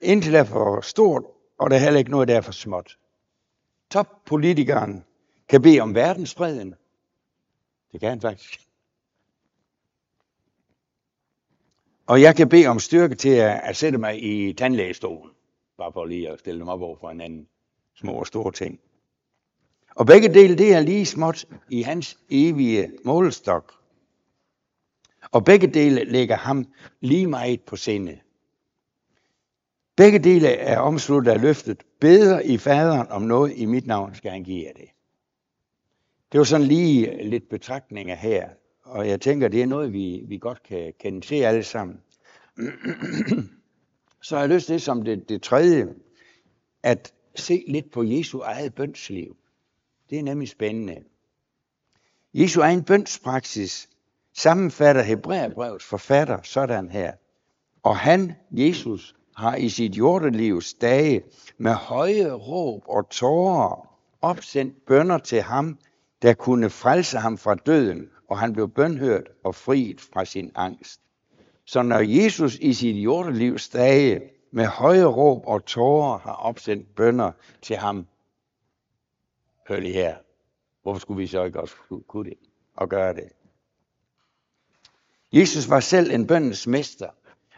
Indtil 0.00 0.32
det 0.32 0.40
er 0.40 0.44
for 0.44 0.80
stort, 0.80 1.24
og 1.58 1.70
der 1.70 1.76
er 1.76 1.80
heller 1.80 1.98
ikke 1.98 2.10
noget, 2.10 2.28
der 2.28 2.36
er 2.36 2.40
for 2.40 2.52
småt. 2.52 2.98
Toppolitikeren 3.90 5.04
kan 5.48 5.62
bede 5.62 5.80
om 5.80 5.94
verdensfreden. 5.94 6.74
Det 7.92 8.00
kan 8.00 8.08
han 8.08 8.20
faktisk. 8.20 8.65
Og 12.06 12.22
jeg 12.22 12.36
kan 12.36 12.48
bede 12.48 12.66
om 12.66 12.78
styrke 12.78 13.14
til 13.14 13.28
at, 13.28 13.60
at 13.62 13.76
sætte 13.76 13.98
mig 13.98 14.22
i 14.24 14.52
tandlægestolen. 14.52 15.30
Bare 15.78 15.92
for 15.92 16.04
lige 16.04 16.30
at 16.30 16.38
stille 16.38 16.60
dem 16.60 16.68
op 16.68 16.82
over 16.82 16.96
for 17.00 17.08
hinanden. 17.08 17.48
små 17.94 18.12
og 18.12 18.26
store 18.26 18.52
ting. 18.52 18.80
Og 19.96 20.06
begge 20.06 20.34
dele, 20.34 20.58
det 20.58 20.74
er 20.74 20.80
lige 20.80 21.06
småt 21.06 21.44
i 21.70 21.82
hans 21.82 22.18
evige 22.30 22.92
målestok. 23.04 23.72
Og 25.30 25.44
begge 25.44 25.66
dele 25.66 26.04
lægger 26.04 26.36
ham 26.36 26.66
lige 27.00 27.26
meget 27.26 27.60
på 27.62 27.76
sinde. 27.76 28.20
Begge 29.96 30.18
dele 30.18 30.48
er 30.48 30.78
omsluttet 30.78 31.32
af 31.32 31.40
løftet. 31.40 31.82
Beder 32.00 32.40
i 32.40 32.58
faderen 32.58 33.08
om 33.08 33.22
noget 33.22 33.52
i 33.56 33.64
mit 33.64 33.86
navn, 33.86 34.14
skal 34.14 34.30
han 34.30 34.44
give 34.44 34.66
jer 34.66 34.72
det. 34.72 34.88
Det 36.32 36.38
var 36.38 36.44
sådan 36.44 36.66
lige 36.66 37.28
lidt 37.28 37.48
betragtninger 37.48 38.14
her. 38.14 38.48
Og 38.86 39.08
jeg 39.08 39.20
tænker, 39.20 39.48
det 39.48 39.62
er 39.62 39.66
noget, 39.66 39.92
vi, 39.92 40.24
vi 40.28 40.38
godt 40.38 40.62
kan 40.62 40.92
kende 41.00 41.20
til 41.20 41.34
alle 41.34 41.62
sammen. 41.62 42.00
Så 44.22 44.36
har 44.36 44.42
jeg 44.42 44.48
lyst 44.48 44.66
til 44.66 44.80
som 44.80 45.02
det, 45.02 45.28
det 45.28 45.42
tredje, 45.42 45.94
at 46.82 47.12
se 47.34 47.64
lidt 47.68 47.90
på 47.90 48.02
Jesu 48.02 48.40
eget 48.40 48.74
bønsliv. 48.74 49.36
Det 50.10 50.18
er 50.18 50.22
nemlig 50.22 50.48
spændende. 50.48 50.96
Jesu 52.34 52.60
egen 52.60 52.84
bønspraksis 52.84 53.88
sammenfatter 54.32 55.02
Hebræerbrevets 55.02 55.84
forfatter 55.84 56.42
sådan 56.42 56.90
her. 56.90 57.12
Og 57.82 57.96
han, 57.96 58.32
Jesus, 58.50 59.14
har 59.36 59.56
i 59.56 59.68
sit 59.68 59.94
jordelivs 59.94 60.74
dage 60.74 61.22
med 61.58 61.72
høje 61.72 62.32
råb 62.32 62.82
og 62.88 63.10
tårer 63.10 63.98
opsendt 64.22 64.86
bønder 64.86 65.18
til 65.18 65.42
ham, 65.42 65.78
der 66.22 66.34
kunne 66.34 66.70
frelse 66.70 67.18
ham 67.18 67.38
fra 67.38 67.54
døden, 67.54 68.10
og 68.28 68.38
han 68.38 68.52
blev 68.52 68.68
bønhørt 68.68 69.28
og 69.44 69.54
friet 69.54 70.00
fra 70.00 70.24
sin 70.24 70.52
angst. 70.54 71.00
Så 71.64 71.82
når 71.82 71.98
Jesus 71.98 72.54
i 72.54 72.72
sit 72.72 72.96
jordelivs 72.96 73.68
dage 73.68 74.20
med 74.50 74.66
høje 74.66 75.04
råb 75.04 75.46
og 75.46 75.64
tårer 75.64 76.18
har 76.18 76.32
opsendt 76.32 76.94
bønder 76.94 77.32
til 77.62 77.76
ham, 77.76 78.06
hør 79.68 79.80
lige 79.80 79.94
her, 79.94 80.16
hvorfor 80.82 81.00
skulle 81.00 81.18
vi 81.18 81.26
så 81.26 81.44
ikke 81.44 81.60
også 81.60 81.74
kunne 82.08 82.30
det 82.30 82.38
og 82.76 82.88
gøre 82.88 83.14
det? 83.14 83.28
Jesus 85.32 85.70
var 85.70 85.80
selv 85.80 86.10
en 86.10 86.26
bøndens 86.26 86.66
mester, 86.66 87.10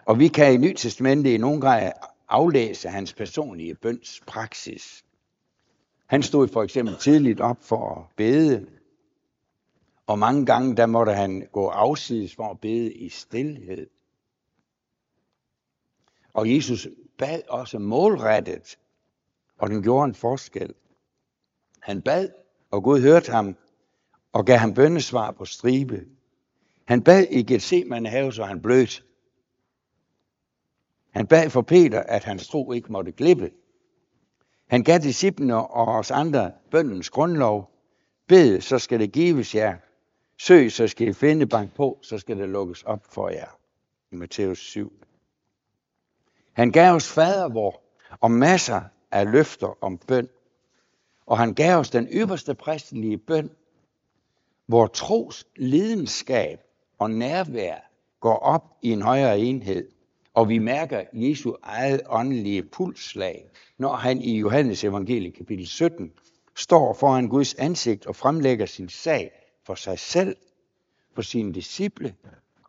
og 0.04 0.18
vi 0.18 0.28
kan 0.28 0.54
i 0.54 0.56
Nyt 0.56 0.76
Testamentet 0.76 1.30
i 1.30 1.38
nogen 1.38 1.60
grad 1.60 1.92
aflæse 2.28 2.88
hans 2.88 3.12
personlige 3.12 3.74
bøns 3.74 4.20
praksis. 4.26 5.04
Han 6.06 6.22
stod 6.22 6.48
for 6.48 6.62
eksempel 6.62 6.96
tidligt 6.96 7.40
op 7.40 7.56
for 7.60 7.94
at 7.94 8.16
bede, 8.16 8.66
og 10.08 10.18
mange 10.18 10.46
gange 10.46 10.76
der 10.76 10.86
måtte 10.86 11.12
han 11.12 11.48
gå 11.52 11.68
afsides 11.68 12.34
for 12.34 12.50
at 12.50 12.60
bede 12.60 12.92
i 12.92 13.08
stillhed. 13.08 13.86
Og 16.32 16.54
Jesus 16.54 16.88
bad 17.18 17.42
også 17.48 17.78
målrettet, 17.78 18.78
og 19.58 19.70
den 19.70 19.82
gjorde 19.82 20.04
en 20.04 20.14
forskel. 20.14 20.74
Han 21.80 22.02
bad, 22.02 22.28
og 22.70 22.82
Gud 22.82 23.00
hørte 23.00 23.32
ham, 23.32 23.56
og 24.32 24.46
gav 24.46 24.58
ham 24.58 24.74
bønnesvar 24.74 25.30
på 25.30 25.44
stribe. 25.44 26.06
Han 26.84 27.02
bad 27.02 27.26
i 27.30 27.42
Gethsemane 27.42 28.08
have, 28.08 28.32
så 28.32 28.44
han 28.44 28.62
blødt. 28.62 29.04
Han 31.10 31.26
bad 31.26 31.50
for 31.50 31.62
Peter, 31.62 32.02
at 32.02 32.24
hans 32.24 32.48
tro 32.48 32.72
ikke 32.72 32.92
måtte 32.92 33.12
glippe. 33.12 33.50
Han 34.66 34.84
gav 34.84 34.98
disciplene 34.98 35.56
og 35.56 35.86
os 35.86 36.10
andre 36.10 36.52
bøndens 36.70 37.10
grundlov. 37.10 37.70
Bed, 38.26 38.60
så 38.60 38.78
skal 38.78 39.00
det 39.00 39.12
gives 39.12 39.54
jer. 39.54 39.76
Søg, 40.40 40.72
så 40.72 40.86
skal 40.86 41.08
I 41.08 41.12
finde 41.12 41.46
bank 41.46 41.74
på, 41.74 41.98
så 42.02 42.18
skal 42.18 42.38
det 42.38 42.48
lukkes 42.48 42.82
op 42.82 43.04
for 43.12 43.28
jer. 43.28 43.58
I 44.10 44.16
Matthæus 44.16 44.58
7. 44.58 44.92
Han 46.52 46.70
gav 46.70 46.94
os 46.94 47.12
fadervor 47.12 47.80
og 48.20 48.30
masser 48.30 48.80
af 49.10 49.32
løfter 49.32 49.78
om 49.80 49.98
bøn. 49.98 50.28
Og 51.26 51.38
han 51.38 51.54
gav 51.54 51.78
os 51.78 51.90
den 51.90 52.06
ypperste 52.06 52.54
præstelige 52.54 53.18
bøn, 53.18 53.50
hvor 54.66 54.86
tros 54.86 55.46
lidenskab 55.56 56.60
og 56.98 57.10
nærvær 57.10 57.90
går 58.20 58.36
op 58.36 58.64
i 58.82 58.92
en 58.92 59.02
højere 59.02 59.38
enhed, 59.38 59.88
og 60.34 60.48
vi 60.48 60.58
mærker 60.58 61.04
Jesu 61.12 61.54
eget 61.62 62.00
åndelige 62.06 62.62
pulsslag, 62.62 63.48
når 63.78 63.96
han 63.96 64.20
i 64.20 64.38
Johannes 64.38 64.84
evangelie 64.84 65.30
kapitel 65.30 65.66
17 65.66 66.12
står 66.56 66.94
foran 66.94 67.28
Guds 67.28 67.54
ansigt 67.54 68.06
og 68.06 68.16
fremlægger 68.16 68.66
sin 68.66 68.88
sag 68.88 69.37
for 69.68 69.74
sig 69.74 69.98
selv, 69.98 70.36
for 71.14 71.22
sine 71.22 71.54
disciple 71.54 72.14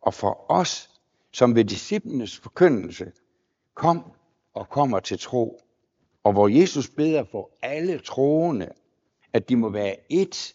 og 0.01 0.13
for 0.13 0.51
os, 0.51 0.89
som 1.31 1.55
ved 1.55 1.65
disciplenes 1.65 2.37
forkyndelse 2.37 3.11
kom 3.73 4.11
og 4.53 4.69
kommer 4.69 4.99
til 4.99 5.19
tro. 5.19 5.61
Og 6.23 6.33
hvor 6.33 6.47
Jesus 6.47 6.89
beder 6.89 7.23
for 7.23 7.49
alle 7.61 7.99
troende, 7.99 8.69
at 9.33 9.49
de 9.49 9.55
må 9.55 9.69
være 9.69 9.95
ét 10.13 10.53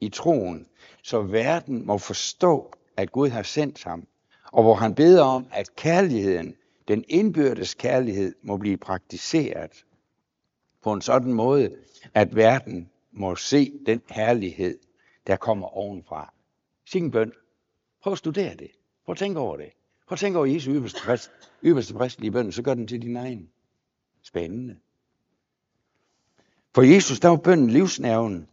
i 0.00 0.08
troen, 0.08 0.66
så 1.02 1.22
verden 1.22 1.86
må 1.86 1.98
forstå, 1.98 2.72
at 2.96 3.12
Gud 3.12 3.28
har 3.28 3.42
sendt 3.42 3.84
ham, 3.84 4.06
og 4.52 4.62
hvor 4.62 4.74
han 4.74 4.94
beder 4.94 5.22
om, 5.22 5.46
at 5.52 5.76
kærligheden, 5.76 6.54
den 6.88 7.04
indbyrdes 7.08 7.74
kærlighed, 7.74 8.34
må 8.42 8.56
blive 8.56 8.76
praktiseret 8.76 9.84
på 10.82 10.92
en 10.92 11.00
sådan 11.02 11.32
måde, 11.32 11.76
at 12.14 12.36
verden 12.36 12.90
må 13.12 13.36
se 13.36 13.72
den 13.86 14.02
herlighed, 14.10 14.78
der 15.26 15.36
kommer 15.36 15.76
ovenfra. 15.76 16.34
Sig 16.84 16.98
en 16.98 17.10
bøn. 17.10 17.32
Prøv 18.02 18.12
at 18.12 18.18
studere 18.18 18.54
det. 18.54 18.70
Prøv 19.04 19.12
at 19.12 19.18
tænke 19.18 19.40
over 19.40 19.56
det. 19.56 19.70
Prøv 20.06 20.14
at 20.14 20.18
tænke 20.18 20.38
over 20.38 20.46
Jesu 20.46 20.70
ypperste, 20.70 21.00
præst, 21.04 21.30
ypperste 21.64 21.94
præstlige 21.94 22.30
bøn, 22.30 22.52
så 22.52 22.62
gør 22.62 22.74
den 22.74 22.86
til 22.86 23.02
din 23.02 23.16
egen. 23.16 23.50
Spændende. 24.22 24.78
For 26.74 26.82
Jesus, 26.82 27.20
der 27.20 27.28
var 27.28 27.36
bønnen 27.36 27.70
livsnerven, 27.70 28.48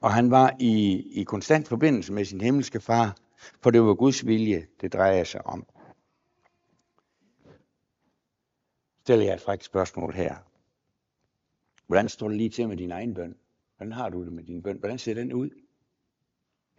og 0.00 0.12
han 0.12 0.30
var 0.30 0.56
i, 0.60 1.02
i 1.20 1.24
konstant 1.24 1.68
forbindelse 1.68 2.12
med 2.12 2.24
sin 2.24 2.40
himmelske 2.40 2.80
far, 2.80 3.16
for 3.62 3.70
det 3.70 3.82
var 3.82 3.94
Guds 3.94 4.26
vilje, 4.26 4.66
det 4.80 4.92
drejer 4.92 5.24
sig 5.24 5.46
om. 5.46 5.66
Stiller 9.00 9.24
jeg 9.24 9.34
et 9.34 9.40
frækt 9.40 9.64
spørgsmål 9.64 10.14
her. 10.14 10.36
Hvordan 11.86 12.08
står 12.08 12.28
det 12.28 12.36
lige 12.36 12.50
til 12.50 12.68
med 12.68 12.76
din 12.76 12.92
egen 12.92 13.14
bøn? 13.14 13.36
Hvordan 13.78 13.92
har 13.92 14.08
du 14.08 14.24
det 14.24 14.32
med 14.32 14.44
din 14.44 14.62
bøn? 14.62 14.78
Hvordan 14.78 14.98
ser 14.98 15.14
den 15.14 15.32
ud? 15.32 15.50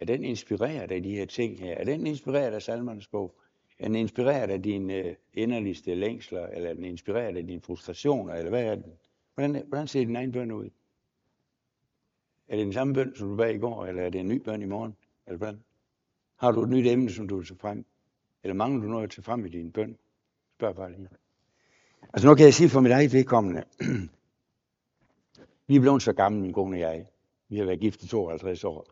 Er 0.00 0.04
den 0.04 0.24
inspireret 0.24 0.92
af 0.92 1.02
de 1.02 1.10
her 1.10 1.26
ting 1.26 1.60
her? 1.60 1.74
Er 1.74 1.84
den 1.84 2.06
inspireret 2.06 2.52
af 2.52 2.62
salmernes 2.62 3.06
bog? 3.06 3.40
Er 3.78 3.84
den 3.86 3.96
inspireret 3.96 4.50
af 4.50 4.62
dine 4.62 4.94
øh, 4.94 5.14
inderligste 5.34 5.94
længsler? 5.94 6.46
Eller 6.46 6.70
er 6.70 6.74
den 6.74 6.84
inspireret 6.84 7.36
af 7.36 7.46
dine 7.46 7.60
frustrationer? 7.60 8.34
Eller 8.34 8.50
hvad 8.50 8.64
er 8.64 8.74
den? 8.74 8.92
Hvordan, 9.34 9.62
hvordan 9.68 9.86
ser 9.86 10.04
din 10.04 10.16
egen 10.16 10.32
bøn 10.32 10.52
ud? 10.52 10.70
Er 12.48 12.56
det 12.56 12.64
den 12.64 12.72
samme 12.72 12.94
bøn, 12.94 13.16
som 13.16 13.28
du 13.28 13.36
bag 13.36 13.54
i 13.54 13.58
går? 13.58 13.86
Eller 13.86 14.02
er 14.02 14.10
det 14.10 14.20
en 14.20 14.28
ny 14.28 14.42
bøn 14.42 14.62
i 14.62 14.66
morgen? 14.66 14.96
Eller 15.26 15.38
hvordan? 15.38 15.60
Har 16.36 16.52
du 16.52 16.62
et 16.62 16.68
nyt 16.68 16.86
emne, 16.86 17.10
som 17.10 17.28
du 17.28 17.36
vil 17.36 17.46
tage 17.46 17.58
frem? 17.58 17.84
Eller 18.42 18.54
mangler 18.54 18.82
du 18.82 18.88
noget 18.88 19.04
at 19.04 19.10
tage 19.10 19.22
frem 19.22 19.46
i 19.46 19.48
din 19.48 19.72
bøn? 19.72 19.96
Spørg 20.56 20.76
bare 20.76 20.92
lige. 20.92 21.08
Altså 22.12 22.28
nu 22.28 22.34
kan 22.34 22.44
jeg 22.44 22.54
sige 22.54 22.68
for 22.68 22.80
mit 22.80 22.92
eget 22.92 23.12
vedkommende. 23.12 23.64
vi 25.70 25.76
er 25.76 25.80
blevet 25.80 26.02
så 26.02 26.12
gamle, 26.12 26.40
min 26.40 26.52
kone 26.52 26.76
og 26.76 26.80
jeg. 26.80 27.06
Vi 27.48 27.58
har 27.58 27.64
været 27.64 27.80
gift 27.80 28.02
i 28.02 28.08
52 28.08 28.64
år. 28.64 28.86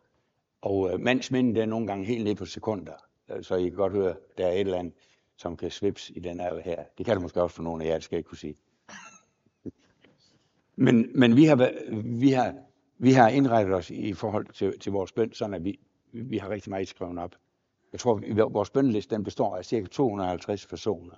Og 0.61 0.93
øh, 0.93 0.99
mandsmænden 0.99 1.57
er 1.57 1.65
nogle 1.65 1.87
gange 1.87 2.05
helt 2.05 2.23
ned 2.23 2.35
på 2.35 2.45
sekunder. 2.45 2.93
Øh, 3.31 3.43
så 3.43 3.55
I 3.55 3.63
kan 3.63 3.77
godt 3.77 3.93
høre, 3.93 4.15
der 4.37 4.47
er 4.47 4.51
et 4.51 4.59
eller 4.59 4.77
andet, 4.77 4.93
som 5.37 5.57
kan 5.57 5.71
svips 5.71 6.11
i 6.15 6.19
den 6.19 6.39
her. 6.39 6.59
her. 6.59 6.83
Det 6.97 7.05
kan 7.05 7.15
du 7.15 7.21
måske 7.21 7.41
også 7.41 7.55
for 7.55 7.63
nogle 7.63 7.83
af 7.83 7.87
jer, 7.87 7.93
det 7.93 8.03
skal 8.03 8.15
jeg 8.15 8.19
ikke 8.19 8.27
kunne 8.27 8.37
sige. 8.37 8.55
Men, 10.75 11.11
men 11.15 11.35
vi, 11.35 11.45
har, 11.45 11.71
vi, 12.03 12.29
har, 12.29 12.55
vi 12.97 13.11
har 13.11 13.29
indrettet 13.29 13.75
os 13.75 13.89
i 13.89 14.13
forhold 14.13 14.45
til, 14.53 14.79
til 14.79 14.91
vores 14.91 15.11
bøn, 15.11 15.33
sådan 15.33 15.53
at 15.53 15.63
vi, 15.63 15.79
vi 16.11 16.37
har 16.37 16.49
rigtig 16.49 16.69
meget 16.69 16.87
skrevet 16.87 17.19
op. 17.19 17.35
Jeg 17.91 17.99
tror, 17.99 18.21
at 18.45 18.53
vores 18.53 18.69
bøndeliste 18.69 19.15
den 19.15 19.23
består 19.23 19.55
af 19.55 19.65
cirka 19.65 19.87
250 19.87 20.67
personer. 20.67 21.15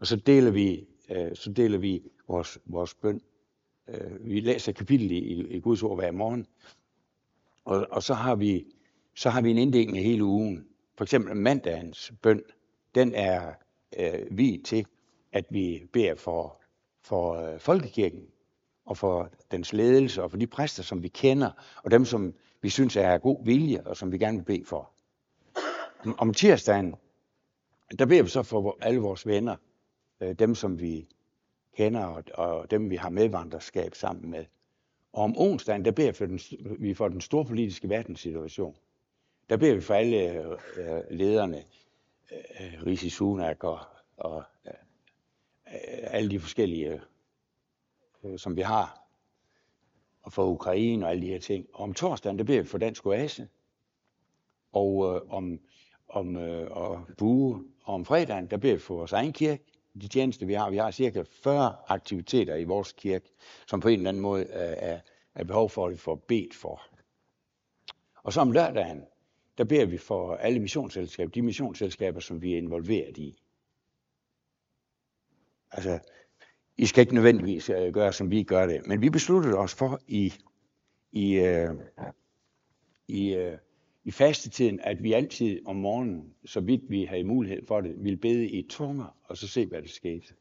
Og 0.00 0.06
så 0.06 0.16
deler 0.16 0.50
vi, 0.50 0.88
øh, 1.10 1.34
så 1.34 1.52
deler 1.52 1.78
vi 1.78 2.02
vores, 2.28 2.58
vores 2.66 2.94
bøn. 2.94 3.20
Øh, 3.90 4.26
vi 4.28 4.40
læser 4.40 4.72
kapitel 4.72 5.10
i, 5.10 5.46
i 5.56 5.60
Guds 5.60 5.82
ord 5.82 5.98
hver 5.98 6.10
morgen. 6.10 6.46
Og, 7.64 7.86
og 7.90 8.02
så, 8.02 8.14
har 8.14 8.34
vi, 8.34 8.66
så 9.14 9.30
har 9.30 9.40
vi 9.40 9.50
en 9.50 9.58
inddeling 9.58 9.98
af 9.98 10.04
hele 10.04 10.24
ugen. 10.24 10.66
For 10.96 11.04
eksempel 11.04 11.36
mandagens 11.36 12.12
bøn, 12.22 12.42
den 12.94 13.14
er 13.14 13.52
øh, 13.98 14.38
vi 14.38 14.62
til, 14.64 14.86
at 15.32 15.44
vi 15.50 15.86
beder 15.92 16.14
for, 16.14 16.60
for 17.02 17.34
øh, 17.34 17.58
folkekirken 17.60 18.26
og 18.84 18.96
for 18.96 19.30
dens 19.50 19.72
ledelse 19.72 20.22
og 20.22 20.30
for 20.30 20.38
de 20.38 20.46
præster, 20.46 20.82
som 20.82 21.02
vi 21.02 21.08
kender, 21.08 21.50
og 21.82 21.90
dem, 21.90 22.04
som 22.04 22.34
vi 22.62 22.68
synes 22.68 22.96
er 22.96 23.10
af 23.10 23.22
god 23.22 23.44
vilje, 23.44 23.82
og 23.86 23.96
som 23.96 24.12
vi 24.12 24.18
gerne 24.18 24.38
vil 24.38 24.44
bede 24.44 24.64
for. 24.64 24.90
Om 26.18 26.34
tirsdagen, 26.34 26.94
der 27.98 28.06
beder 28.06 28.22
vi 28.22 28.28
så 28.28 28.42
for 28.42 28.78
alle 28.80 29.00
vores 29.00 29.26
venner, 29.26 29.56
øh, 30.20 30.32
dem 30.32 30.54
som 30.54 30.80
vi 30.80 31.08
kender, 31.76 32.04
og, 32.04 32.24
og 32.34 32.70
dem 32.70 32.90
vi 32.90 32.96
har 32.96 33.08
medvandrerskab 33.08 33.94
sammen 33.94 34.30
med. 34.30 34.44
Og 35.12 35.24
om 35.24 35.38
onsdagen, 35.38 35.84
der 35.84 35.90
beder 35.90 36.10
vi 36.10 36.16
for 36.16 36.26
den, 36.26 36.40
vi 36.78 36.94
for 36.94 37.08
den 37.08 37.20
store 37.20 37.44
politiske 37.44 37.88
verdenssituation. 37.88 38.76
Der 39.50 39.56
beder 39.56 39.74
vi 39.74 39.80
for 39.80 39.94
alle 39.94 40.32
øh, 40.32 40.50
øh 40.76 41.02
lederne, 41.10 41.64
øh, 42.32 42.86
Risi 42.86 43.10
Sunak 43.10 43.64
og, 43.64 43.78
og 44.16 44.42
øh, 44.66 44.72
alle 46.02 46.30
de 46.30 46.40
forskellige, 46.40 47.00
øh, 48.24 48.38
som 48.38 48.56
vi 48.56 48.62
har 48.62 49.00
for 50.28 50.46
Ukraine 50.46 51.06
og 51.06 51.10
alle 51.10 51.22
de 51.22 51.28
her 51.28 51.38
ting. 51.38 51.66
Og 51.72 51.80
om 51.80 51.94
torsdagen, 51.94 52.38
der 52.38 52.44
beder 52.44 52.62
vi 52.62 52.68
for 52.68 52.78
Dansk 52.78 53.06
Oase. 53.06 53.48
Og 54.72 55.14
øh, 55.14 55.32
om, 55.32 55.60
om 56.08 56.36
øh, 56.36 56.70
og 56.70 57.06
Bue. 57.18 57.64
Og 57.84 57.94
om 57.94 58.04
fredagen, 58.04 58.46
der 58.46 58.56
beder 58.56 58.74
vi 58.74 58.80
for 58.80 58.96
vores 58.96 59.12
egen 59.12 59.32
kirke. 59.32 59.64
De 59.94 60.08
tjenester, 60.08 60.46
vi 60.46 60.54
har. 60.54 60.70
Vi 60.70 60.76
har 60.76 60.90
cirka 60.90 61.22
40 61.22 61.76
aktiviteter 61.88 62.56
i 62.56 62.64
vores 62.64 62.92
kirke, 62.92 63.30
som 63.66 63.80
på 63.80 63.88
en 63.88 63.98
eller 63.98 64.08
anden 64.08 64.22
måde 64.22 64.42
øh, 64.42 64.74
er, 64.76 65.00
er 65.34 65.44
behov 65.44 65.70
for, 65.70 65.86
at 65.86 65.92
vi 65.92 65.96
får 65.96 66.14
bedt 66.14 66.54
for. 66.54 66.82
Og 68.22 68.32
så 68.32 68.40
om 68.40 68.52
lørdagen, 68.52 69.04
der 69.58 69.64
beder 69.64 69.86
vi 69.86 69.98
for 69.98 70.34
alle 70.34 70.60
missionsselskaber, 70.60 71.30
de 71.30 71.42
missionsselskaber, 71.42 72.20
som 72.20 72.42
vi 72.42 72.52
er 72.52 72.58
involveret 72.58 73.18
i. 73.18 73.42
Altså, 75.70 75.98
I 76.76 76.86
skal 76.86 77.02
ikke 77.02 77.14
nødvendigvis 77.14 77.70
øh, 77.70 77.92
gøre, 77.92 78.12
som 78.12 78.30
vi 78.30 78.42
gør 78.42 78.66
det, 78.66 78.86
men 78.86 79.00
vi 79.00 79.10
besluttede 79.10 79.58
os 79.58 79.74
for 79.74 80.00
i, 80.06 80.32
i, 81.12 81.34
øh, 81.34 81.74
i, 83.08 83.34
i 83.34 83.56
fastetiden, 84.10 84.80
at 84.82 85.02
vi 85.02 85.12
altid 85.12 85.60
om 85.66 85.76
morgenen, 85.76 86.24
så 86.44 86.60
vidt 86.60 86.82
vi 86.88 87.04
havde 87.04 87.24
mulighed 87.24 87.66
for 87.66 87.80
det, 87.80 87.94
ville 87.98 88.16
bede 88.16 88.48
i 88.48 88.66
tunger, 88.68 89.16
og 89.24 89.36
så 89.36 89.48
se, 89.48 89.66
hvad 89.66 89.82
der 89.82 89.88
skete. 89.88 90.34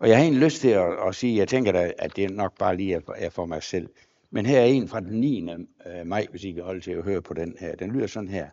Og 0.00 0.08
jeg 0.08 0.16
har 0.16 0.22
egentlig 0.22 0.42
lyst 0.42 0.60
til 0.60 0.68
at, 0.68 1.08
at 1.08 1.14
sige, 1.14 1.36
jeg 1.36 1.48
tænker 1.48 1.72
da, 1.72 1.92
at 1.98 2.16
det 2.16 2.30
nok 2.30 2.58
bare 2.58 2.76
lige 2.76 3.02
er 3.16 3.30
for 3.30 3.46
mig 3.46 3.62
selv. 3.62 3.88
Men 4.30 4.46
her 4.46 4.60
er 4.60 4.64
en 4.64 4.88
fra 4.88 5.00
den 5.00 5.20
9. 5.20 5.50
Øh, 5.50 6.06
maj, 6.06 6.26
hvis 6.30 6.44
I 6.44 6.52
kan 6.52 6.64
holde 6.64 6.80
til 6.80 6.90
at 6.90 7.04
høre 7.04 7.22
på 7.22 7.34
den 7.34 7.56
her. 7.60 7.76
Den 7.76 7.90
lyder 7.90 8.06
sådan 8.06 8.28
her. 8.28 8.48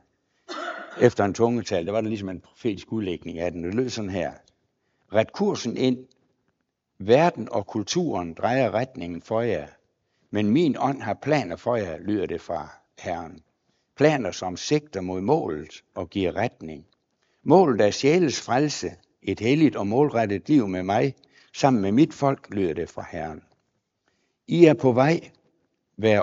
Efter 1.02 1.26
en 1.26 1.34
tungetal, 1.34 1.86
der 1.86 1.92
var 1.92 2.02
der 2.02 2.08
ligesom 2.08 2.30
en 2.30 2.40
profetisk 2.40 2.92
udlægning 2.92 3.40
af 3.40 3.52
den. 3.52 3.64
Det 3.64 3.76
lyder 3.76 3.90
sådan 3.90 4.10
her. 4.10 4.32
Ret 5.14 5.34
kursen 5.34 5.78
ind. 5.78 6.08
Verden 7.00 7.50
og 7.52 7.68
kulturen 7.68 8.34
drejer 8.34 8.72
retningen 8.72 9.22
for 9.22 9.42
jer. 9.42 9.68
Men 10.32 10.50
min 10.50 10.76
ånd 10.80 11.02
har 11.02 11.14
planer 11.14 11.56
for 11.56 11.76
jer, 11.76 11.98
lyder 11.98 12.26
det 12.26 12.42
fra 12.42 12.70
Herren. 13.00 13.40
Planer, 13.96 14.32
som 14.32 14.58
sigter 14.58 15.02
mod 15.02 15.22
målet 15.22 15.84
og 15.96 16.10
giver 16.10 16.36
retning. 16.36 16.86
Målet 17.44 17.82
er 17.82 17.92
sjæles 17.92 18.42
frelse, 18.42 18.92
et 19.22 19.40
helligt 19.40 19.76
og 19.76 19.88
målrettet 19.88 20.50
liv 20.50 20.68
med 20.68 20.84
mig, 20.84 21.16
sammen 21.54 21.82
med 21.82 21.92
mit 21.92 22.14
folk, 22.14 22.50
lyder 22.50 22.74
det 22.74 22.90
fra 22.90 23.06
Herren. 23.12 23.44
I 24.48 24.66
er 24.66 24.74
på 24.74 24.92
vej, 24.92 25.32
vær 25.98 26.20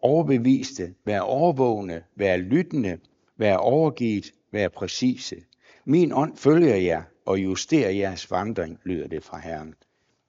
overbeviste, 0.00 0.94
vær 1.04 1.20
overvågne, 1.20 2.02
vær 2.16 2.36
lyttende, 2.36 2.98
vær 3.36 3.56
overgivet, 3.56 4.32
vær 4.52 4.68
præcise. 4.68 5.36
Min 5.84 6.12
ånd 6.12 6.36
følger 6.36 6.76
jer 6.76 7.02
og 7.26 7.38
justerer 7.38 7.90
jeres 7.90 8.30
vandring, 8.30 8.78
lyder 8.84 9.08
det 9.08 9.24
fra 9.24 9.38
Herren. 9.38 9.74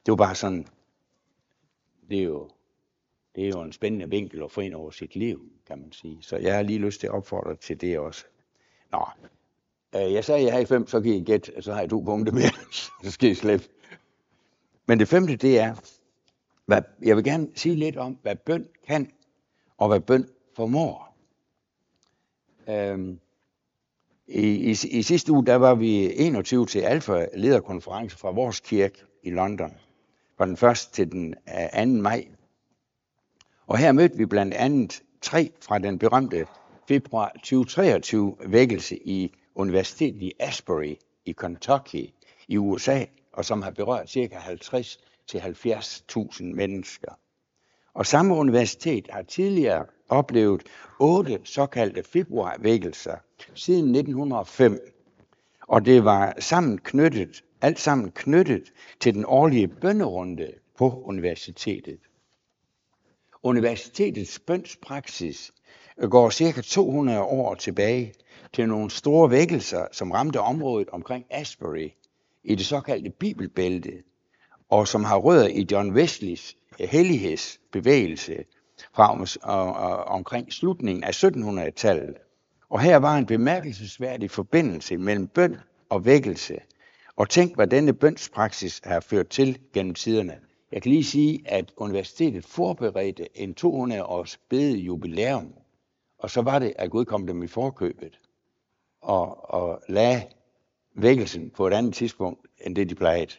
Det 0.05 0.11
var 0.11 0.15
bare 0.15 0.35
sådan, 0.35 0.67
det 2.09 2.19
er 2.19 2.23
jo, 2.23 2.49
det 3.35 3.43
er 3.43 3.49
jo 3.49 3.61
en 3.61 3.71
spændende 3.71 4.09
vinkel 4.09 4.43
at 4.43 4.51
få 4.51 4.61
ind 4.61 4.73
over 4.73 4.91
sit 4.91 5.15
liv, 5.15 5.51
kan 5.67 5.79
man 5.79 5.91
sige. 5.91 6.17
Så 6.21 6.37
jeg 6.37 6.55
har 6.55 6.61
lige 6.61 6.79
lyst 6.79 6.99
til 6.99 7.07
at 7.07 7.13
opfordre 7.13 7.55
til 7.55 7.81
det 7.81 7.99
også. 7.99 8.25
Nå, 8.91 9.05
øh, 9.95 10.13
jeg 10.13 10.25
sagde, 10.25 10.39
at 10.39 10.45
jeg 10.45 10.53
har 10.53 10.59
i 10.59 10.65
fem, 10.65 10.87
så 10.87 11.01
kan 11.01 11.11
I 11.11 11.23
gætte, 11.23 11.61
så 11.61 11.73
har 11.73 11.79
jeg 11.79 11.89
to 11.89 11.99
punkter 11.99 12.33
mere, 12.33 12.51
så 13.03 13.11
skal 13.11 13.29
I 13.29 13.35
slippe. 13.35 13.65
Men 14.87 14.99
det 14.99 15.07
femte, 15.07 15.35
det 15.35 15.59
er, 15.59 15.75
hvad, 16.65 16.81
jeg 17.01 17.15
vil 17.15 17.23
gerne 17.23 17.47
sige 17.55 17.75
lidt 17.75 17.97
om, 17.97 18.17
hvad 18.21 18.35
bøn 18.35 18.67
kan, 18.87 19.11
og 19.77 19.87
hvad 19.87 19.99
bøn 19.99 20.29
formår. 20.55 21.17
Øhm, 22.69 23.19
i, 24.27 24.47
i, 24.47 24.69
I 24.69 25.01
sidste 25.01 25.31
uge, 25.31 25.45
der 25.45 25.55
var 25.55 25.75
vi 25.75 26.13
21 26.13 26.65
til 26.65 26.79
Alfa 26.79 27.25
lederkonference 27.33 28.17
fra 28.17 28.31
vores 28.31 28.59
kirke 28.59 29.03
i 29.23 29.29
London. 29.29 29.71
Fra 30.37 30.45
den 30.45 30.53
1. 30.71 30.77
til 30.93 31.11
den 31.11 31.35
øh, 31.77 31.85
2. 31.85 32.01
maj. 32.01 32.27
Og 33.67 33.77
her 33.77 33.91
mødte 33.91 34.17
vi 34.17 34.25
blandt 34.25 34.53
andet 34.53 35.03
tre 35.21 35.51
fra 35.61 35.79
den 35.79 35.99
berømte 35.99 36.47
februar 36.87 37.31
2023 37.35 38.35
vækkelse 38.45 39.07
i 39.07 39.33
Universitetet 39.55 40.21
i 40.21 40.31
Asbury 40.39 40.95
i 41.25 41.31
Kentucky 41.31 42.09
i 42.47 42.57
USA, 42.57 43.05
og 43.33 43.45
som 43.45 43.61
har 43.61 43.71
berørt 43.71 44.09
ca. 44.09 44.37
50 44.37 44.99
til 45.27 45.37
70.000 45.37 46.43
mennesker. 46.43 47.11
Og 47.93 48.05
samme 48.05 48.35
universitet 48.35 49.07
har 49.09 49.21
tidligere 49.21 49.85
oplevet 50.09 50.63
otte 50.99 51.39
såkaldte 51.43 52.03
februarvækkelser 52.03 53.17
siden 53.55 53.95
1905. 53.95 54.79
Og 55.61 55.85
det 55.85 56.05
var 56.05 56.35
sammen 56.39 56.77
knyttet, 56.77 57.43
alt 57.61 57.79
sammen 57.79 58.11
knyttet 58.11 58.73
til 58.99 59.13
den 59.13 59.25
årlige 59.27 59.67
bønnerunde 59.67 60.51
på 60.77 61.03
universitetet. 61.05 61.99
Universitetets 63.45 64.39
bønspraksis 64.39 65.51
går 66.09 66.29
cirka 66.29 66.61
200 66.61 67.21
år 67.21 67.55
tilbage 67.55 68.13
til 68.53 68.67
nogle 68.67 68.91
store 68.91 69.31
vækkelser, 69.31 69.87
som 69.91 70.11
ramte 70.11 70.39
området 70.39 70.89
omkring 70.89 71.25
Asbury 71.29 71.89
i 72.43 72.55
det 72.55 72.65
såkaldte 72.65 73.09
bibelbælte, 73.09 73.91
og 74.69 74.87
som 74.87 75.03
har 75.03 75.17
rødder 75.17 75.47
i 75.47 75.67
John 75.71 75.91
Wesleys 75.91 76.55
eh, 76.79 76.89
hellighedsbevægelse 76.89 78.43
fra 78.95 79.25
omkring 80.07 80.53
slutningen 80.53 81.03
af 81.03 81.23
1700-tallet. 81.23 82.15
Og 82.69 82.79
her 82.79 82.97
var 82.97 83.17
en 83.17 83.25
bemærkelsesværdig 83.25 84.31
forbindelse 84.31 84.97
mellem 84.97 85.27
bøn 85.27 85.57
og 85.89 86.05
vækkelse. 86.05 86.57
Og 87.15 87.29
tænk, 87.29 87.55
hvad 87.55 87.67
denne 87.67 87.93
bønspraksis 87.93 88.81
har 88.83 88.99
ført 88.99 89.27
til 89.27 89.59
gennem 89.73 89.93
tiderne. 89.93 90.44
Jeg 90.71 90.81
kan 90.81 90.91
lige 90.91 91.03
sige, 91.03 91.43
at 91.45 91.73
universitetet 91.77 92.45
forberedte 92.45 93.37
en 93.37 93.55
200-års 93.59 94.37
bede 94.49 94.77
jubilæum, 94.77 95.53
og 96.17 96.29
så 96.29 96.41
var 96.41 96.59
det 96.59 96.73
at 96.75 96.91
Gud 96.91 97.05
kom 97.05 97.27
dem 97.27 97.43
i 97.43 97.47
forkøbet 97.47 98.19
og, 99.01 99.53
og 99.53 99.81
lagde 99.89 100.27
vækkelsen 100.95 101.49
på 101.49 101.67
et 101.67 101.73
andet 101.73 101.93
tidspunkt, 101.93 102.47
end 102.61 102.75
det 102.75 102.89
de 102.89 102.95
plejede. 102.95 103.31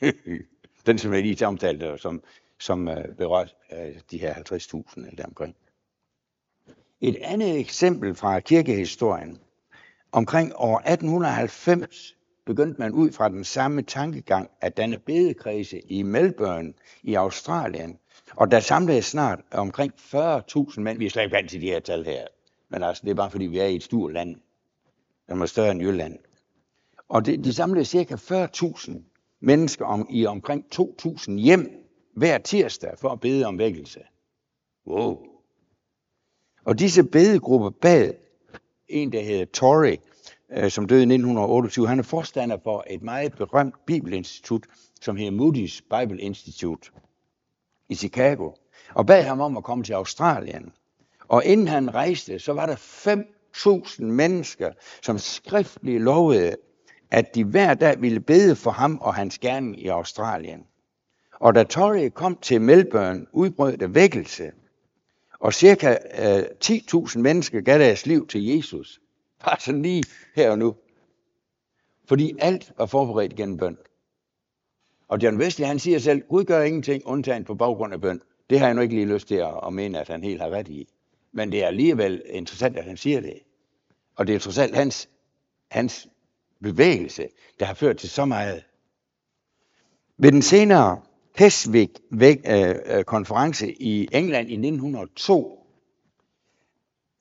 Den, 0.86 0.98
som 0.98 1.12
jeg 1.12 1.22
lige 1.22 1.46
omtalte, 1.46 1.98
som, 1.98 2.22
som 2.58 2.88
øh, 2.88 3.16
berørte 3.16 3.52
øh, 3.72 4.00
de 4.10 4.18
her 4.18 4.34
50.000 4.34 4.96
eller 4.96 5.10
deromkring. 5.16 5.56
Et 7.00 7.16
andet 7.16 7.58
eksempel 7.58 8.14
fra 8.14 8.40
kirkehistorien. 8.40 9.38
Omkring 10.12 10.52
år 10.56 10.78
1890 10.78 12.17
begyndte 12.48 12.80
man 12.80 12.92
ud 12.92 13.12
fra 13.12 13.28
den 13.28 13.44
samme 13.44 13.82
tankegang 13.82 14.50
at 14.60 14.76
danne 14.76 14.98
bedekredse 14.98 15.80
i 15.80 16.02
Melbourne 16.02 16.72
i 17.02 17.14
Australien. 17.14 17.98
Og 18.36 18.50
der 18.50 18.60
samlede 18.60 19.02
snart 19.02 19.40
omkring 19.50 19.92
40.000 19.96 20.80
mænd. 20.80 20.98
Vi 20.98 21.06
er 21.06 21.10
slet 21.10 21.22
ikke 21.22 21.36
vant 21.36 21.50
til 21.50 21.60
de 21.60 21.66
her 21.66 21.80
tal 21.80 22.04
her. 22.04 22.26
Men 22.68 22.82
altså, 22.82 23.02
det 23.04 23.10
er 23.10 23.14
bare 23.14 23.30
fordi, 23.30 23.46
vi 23.46 23.58
er 23.58 23.66
i 23.66 23.76
et 23.76 23.82
stort 23.82 24.12
land. 24.12 24.36
Den 25.28 25.42
er 25.42 25.46
større 25.46 25.70
end 25.70 25.82
Jylland. 25.82 26.18
Og 27.08 27.26
det, 27.26 27.44
de 27.44 27.52
samlede 27.52 27.84
cirka 27.84 28.14
40.000 28.14 28.92
mennesker 29.40 29.84
om, 29.84 30.06
i 30.10 30.26
omkring 30.26 30.64
2.000 30.74 31.32
hjem 31.32 31.70
hver 32.16 32.38
tirsdag 32.38 32.98
for 32.98 33.08
at 33.08 33.20
bede 33.20 33.44
om 33.46 33.58
vækkelse. 33.58 34.00
Wow. 34.86 35.26
Og 36.64 36.78
disse 36.78 37.04
bedegrupper 37.04 37.70
bad 37.70 38.12
en, 38.88 39.12
der 39.12 39.20
hedder 39.20 39.44
Torrey, 39.44 39.96
øh, 40.52 40.70
som 40.70 40.86
døde 40.86 41.00
i 41.00 41.02
1928. 41.02 41.88
Han 41.88 41.98
er 41.98 42.02
forstander 42.02 42.58
for 42.64 42.84
et 42.90 43.02
meget 43.02 43.32
berømt 43.32 43.74
bibelinstitut, 43.86 44.66
som 45.00 45.16
hedder 45.16 45.32
Moody's 45.32 45.98
Bible 45.98 46.20
Institute 46.20 46.90
i 47.88 47.94
Chicago, 47.94 48.50
og 48.94 49.06
bad 49.06 49.22
ham 49.22 49.40
om 49.40 49.56
at 49.56 49.64
komme 49.64 49.84
til 49.84 49.92
Australien. 49.92 50.72
Og 51.28 51.44
inden 51.44 51.68
han 51.68 51.94
rejste, 51.94 52.38
så 52.38 52.52
var 52.52 52.66
der 52.66 52.76
5.000 52.76 54.04
mennesker, 54.04 54.70
som 55.02 55.18
skriftligt 55.18 56.02
lovede, 56.02 56.56
at 57.10 57.34
de 57.34 57.44
hver 57.44 57.74
dag 57.74 58.02
ville 58.02 58.20
bede 58.20 58.56
for 58.56 58.70
ham 58.70 58.98
og 58.98 59.14
hans 59.14 59.38
gerning 59.38 59.82
i 59.82 59.88
Australien. 59.88 60.60
Og 61.32 61.54
da 61.54 61.64
Torrey 61.64 62.10
kom 62.10 62.36
til 62.36 62.60
Melbourne, 62.60 63.26
udbrød 63.32 63.76
der 63.76 63.86
vækkelse, 63.86 64.52
og 65.40 65.54
cirka 65.54 65.96
øh, 66.18 66.44
10.000 66.64 67.18
mennesker 67.18 67.60
gav 67.60 67.78
deres 67.78 68.06
liv 68.06 68.26
til 68.26 68.46
Jesus. 68.46 69.00
Bare 69.44 69.60
sådan 69.60 69.82
lige 69.82 70.04
her 70.34 70.50
og 70.50 70.58
nu. 70.58 70.74
Fordi 72.08 72.34
alt 72.38 72.72
var 72.78 72.86
forberedt 72.86 73.36
gennem 73.36 73.56
bøn. 73.56 73.78
Og 75.08 75.22
John 75.22 75.38
Wesley 75.38 75.66
han 75.66 75.78
siger 75.78 75.98
selv, 75.98 76.22
Gud 76.28 76.44
gør 76.44 76.62
ingenting 76.62 77.06
undtagen 77.06 77.44
på 77.44 77.54
baggrund 77.54 77.92
af 77.92 78.00
bøn. 78.00 78.20
Det 78.50 78.58
har 78.58 78.66
jeg 78.66 78.74
nu 78.74 78.80
ikke 78.80 78.94
lige 78.94 79.06
lyst 79.06 79.28
til 79.28 79.34
at, 79.34 79.60
at 79.66 79.72
mene, 79.72 80.00
at 80.00 80.08
han 80.08 80.24
helt 80.24 80.40
har 80.40 80.50
ret 80.50 80.68
i. 80.68 80.88
Men 81.32 81.52
det 81.52 81.62
er 81.62 81.66
alligevel 81.66 82.22
interessant, 82.26 82.76
at 82.76 82.84
han 82.84 82.96
siger 82.96 83.20
det. 83.20 83.38
Og 84.16 84.26
det 84.26 84.32
er 84.32 84.36
interessant 84.36 84.74
hans, 84.74 85.08
hans 85.70 86.08
bevægelse, 86.62 87.28
der 87.60 87.66
har 87.66 87.74
ført 87.74 87.96
til 87.96 88.10
så 88.10 88.24
meget. 88.24 88.64
Ved 90.16 90.32
den 90.32 90.42
senere 90.42 91.00
Pesvik-konference 91.34 93.66
øh, 93.66 93.70
øh, 93.70 93.76
i 93.80 94.08
England 94.12 94.50
i 94.50 94.52
1902, 94.52 95.66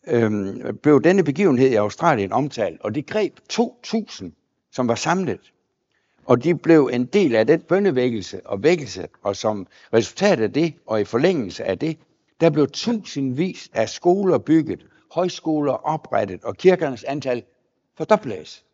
øhm, 0.07 0.77
blev 0.83 1.03
denne 1.03 1.23
begivenhed 1.23 1.69
i 1.69 1.75
Australien 1.75 2.31
omtalt, 2.31 2.81
og 2.81 2.95
det 2.95 3.05
greb 3.05 3.39
2.000, 3.53 4.69
som 4.71 4.87
var 4.87 4.95
samlet. 4.95 5.53
Og 6.25 6.43
de 6.43 6.55
blev 6.55 6.89
en 6.93 7.05
del 7.05 7.35
af 7.35 7.47
den 7.47 7.61
bønnevækkelse 7.61 8.47
og 8.47 8.63
vækkelse, 8.63 9.07
og 9.23 9.35
som 9.35 9.67
resultat 9.93 10.39
af 10.39 10.53
det, 10.53 10.73
og 10.85 11.01
i 11.01 11.05
forlængelse 11.05 11.63
af 11.63 11.79
det, 11.79 11.97
der 12.41 12.49
blev 12.49 12.67
tusindvis 12.67 13.69
af 13.73 13.89
skoler 13.89 14.37
bygget, 14.37 14.85
højskoler 15.11 15.73
oprettet, 15.73 16.43
og 16.43 16.57
kirkernes 16.57 17.03
antal 17.03 17.43
fordobledes. 17.97 18.65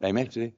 Er 0.00 0.08
I 0.08 0.12
med 0.12 0.26
til 0.26 0.42
det? 0.42 0.52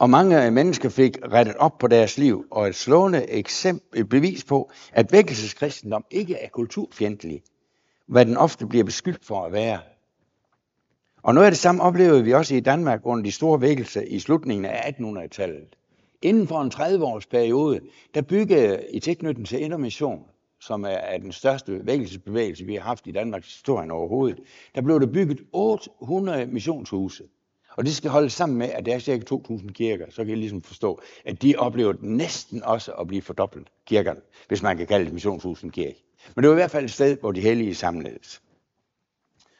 Og 0.00 0.10
mange 0.10 0.50
mennesker 0.50 0.88
fik 0.88 1.18
rettet 1.32 1.56
op 1.56 1.78
på 1.78 1.86
deres 1.86 2.18
liv, 2.18 2.46
og 2.50 2.68
et 2.68 2.74
slående 2.74 3.30
eksempel, 3.30 4.04
bevis 4.04 4.44
på, 4.44 4.70
at 4.92 5.12
vækkelseskristendom 5.12 6.04
ikke 6.10 6.34
er 6.34 6.48
kulturfjendtlig, 6.48 7.42
hvad 8.06 8.26
den 8.26 8.36
ofte 8.36 8.66
bliver 8.66 8.84
beskyldt 8.84 9.24
for 9.24 9.44
at 9.44 9.52
være. 9.52 9.78
Og 11.22 11.34
noget 11.34 11.46
af 11.46 11.50
det 11.50 11.58
samme 11.58 11.82
oplevede 11.82 12.24
vi 12.24 12.34
også 12.34 12.54
i 12.54 12.60
Danmark 12.60 13.00
under 13.04 13.24
de 13.24 13.32
store 13.32 13.60
vækkelser 13.60 14.00
i 14.00 14.18
slutningen 14.18 14.64
af 14.64 14.94
1800-tallet. 15.00 15.76
Inden 16.22 16.48
for 16.48 16.62
en 16.62 16.72
30-års 16.74 17.26
periode, 17.26 17.80
der 18.14 18.22
byggede 18.22 18.84
i 18.90 19.00
tilknytning 19.00 19.46
til 19.46 19.62
Indermission, 19.62 20.24
som 20.60 20.84
er 20.88 21.18
den 21.18 21.32
største 21.32 21.86
vækkelsesbevægelse, 21.86 22.64
vi 22.64 22.74
har 22.74 22.82
haft 22.82 23.06
i 23.06 23.12
Danmarks 23.12 23.46
historie 23.46 23.92
overhovedet, 23.92 24.40
der 24.74 24.80
blev 24.80 25.00
der 25.00 25.06
bygget 25.06 25.40
800 25.52 26.46
missionshuse. 26.46 27.24
Og 27.80 27.86
det 27.86 27.96
skal 27.96 28.10
holdes 28.10 28.32
sammen 28.32 28.58
med, 28.58 28.68
at 28.68 28.86
der 28.86 28.94
er 28.94 28.98
cirka 28.98 29.22
2.000 29.34 29.72
kirker, 29.72 30.06
så 30.10 30.24
kan 30.24 30.32
I 30.32 30.34
ligesom 30.34 30.62
forstå, 30.62 31.00
at 31.24 31.42
de 31.42 31.54
oplever 31.58 31.94
næsten 32.00 32.62
også 32.64 32.92
at 32.92 33.06
blive 33.06 33.22
fordoblet, 33.22 33.68
kirkerne, 33.86 34.20
hvis 34.48 34.62
man 34.62 34.76
kan 34.76 34.86
kalde 34.86 35.04
det 35.04 35.12
missionshus 35.12 35.62
en 35.62 35.70
kirke. 35.70 36.04
Men 36.36 36.42
det 36.42 36.48
var 36.48 36.54
i 36.54 36.60
hvert 36.60 36.70
fald 36.70 36.84
et 36.84 36.90
sted, 36.90 37.16
hvor 37.20 37.32
de 37.32 37.40
hellige 37.40 37.74
samledes. 37.74 38.42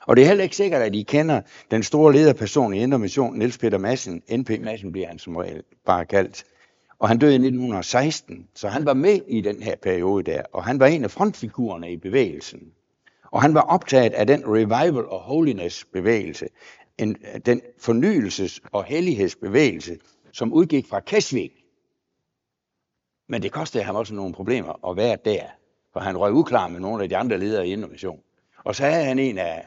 Og 0.01 0.17
det 0.17 0.23
er 0.23 0.27
heller 0.27 0.45
ikke 0.45 0.57
sikkert, 0.57 0.83
at 0.83 0.95
I 0.95 1.03
kender 1.03 1.41
den 1.71 1.83
store 1.83 2.13
lederperson 2.13 2.75
i 2.75 2.83
Indre 2.83 2.99
Mission, 2.99 3.39
Niels 3.39 3.59
Peter 3.59 3.79
Madsen. 3.79 4.23
NP 4.33 4.51
Madsen 4.61 4.93
bliver 4.93 5.09
han 5.09 5.19
som 5.19 5.37
regel 5.37 5.63
bare 5.87 6.07
kaldt. 6.07 6.45
Og 6.99 7.09
han 7.09 7.19
døde 7.19 7.33
i 7.33 7.35
1916, 7.35 8.49
så 8.55 8.69
han 8.69 8.87
var 8.87 8.95
med 8.95 9.21
i 9.29 9.41
den 9.41 9.63
her 9.63 9.77
periode 9.83 10.31
der, 10.31 10.43
og 10.53 10.65
han 10.65 10.81
var 10.81 10.87
en 10.87 11.05
af 11.05 11.11
frontfigurerne 11.11 11.93
i 11.93 11.97
bevægelsen. 11.97 12.73
Og 13.31 13.43
han 13.43 13.55
var 13.55 13.61
optaget 13.61 14.13
af 14.13 14.27
den 14.27 14.43
revival 14.47 15.07
og 15.07 15.21
holiness 15.21 15.85
bevægelse, 15.85 16.49
en, 17.01 17.17
den 17.47 17.61
fornyelses- 17.77 18.61
og 18.73 18.85
hellighedsbevægelse, 18.85 19.99
som 20.33 20.53
udgik 20.53 20.87
fra 20.87 21.01
Kesvik. 21.01 21.53
Men 23.29 23.43
det 23.43 23.53
kostede 23.53 23.85
ham 23.85 23.97
også 23.97 24.15
nogle 24.15 24.35
problemer 24.35 24.91
at 24.91 24.97
være 24.97 25.17
der, 25.25 25.43
for 25.93 26.01
han 26.01 26.17
røg 26.17 26.33
uklar 26.33 26.69
med 26.69 26.81
nogle 26.81 27.03
af 27.03 27.09
de 27.09 27.17
andre 27.17 27.39
ledere 27.39 27.69
i 27.69 27.73
Innovation. 27.73 28.21
Og 28.65 28.75
så 28.75 28.85
havde 28.85 29.05
han 29.05 29.19
en 29.19 29.39
af, 29.39 29.65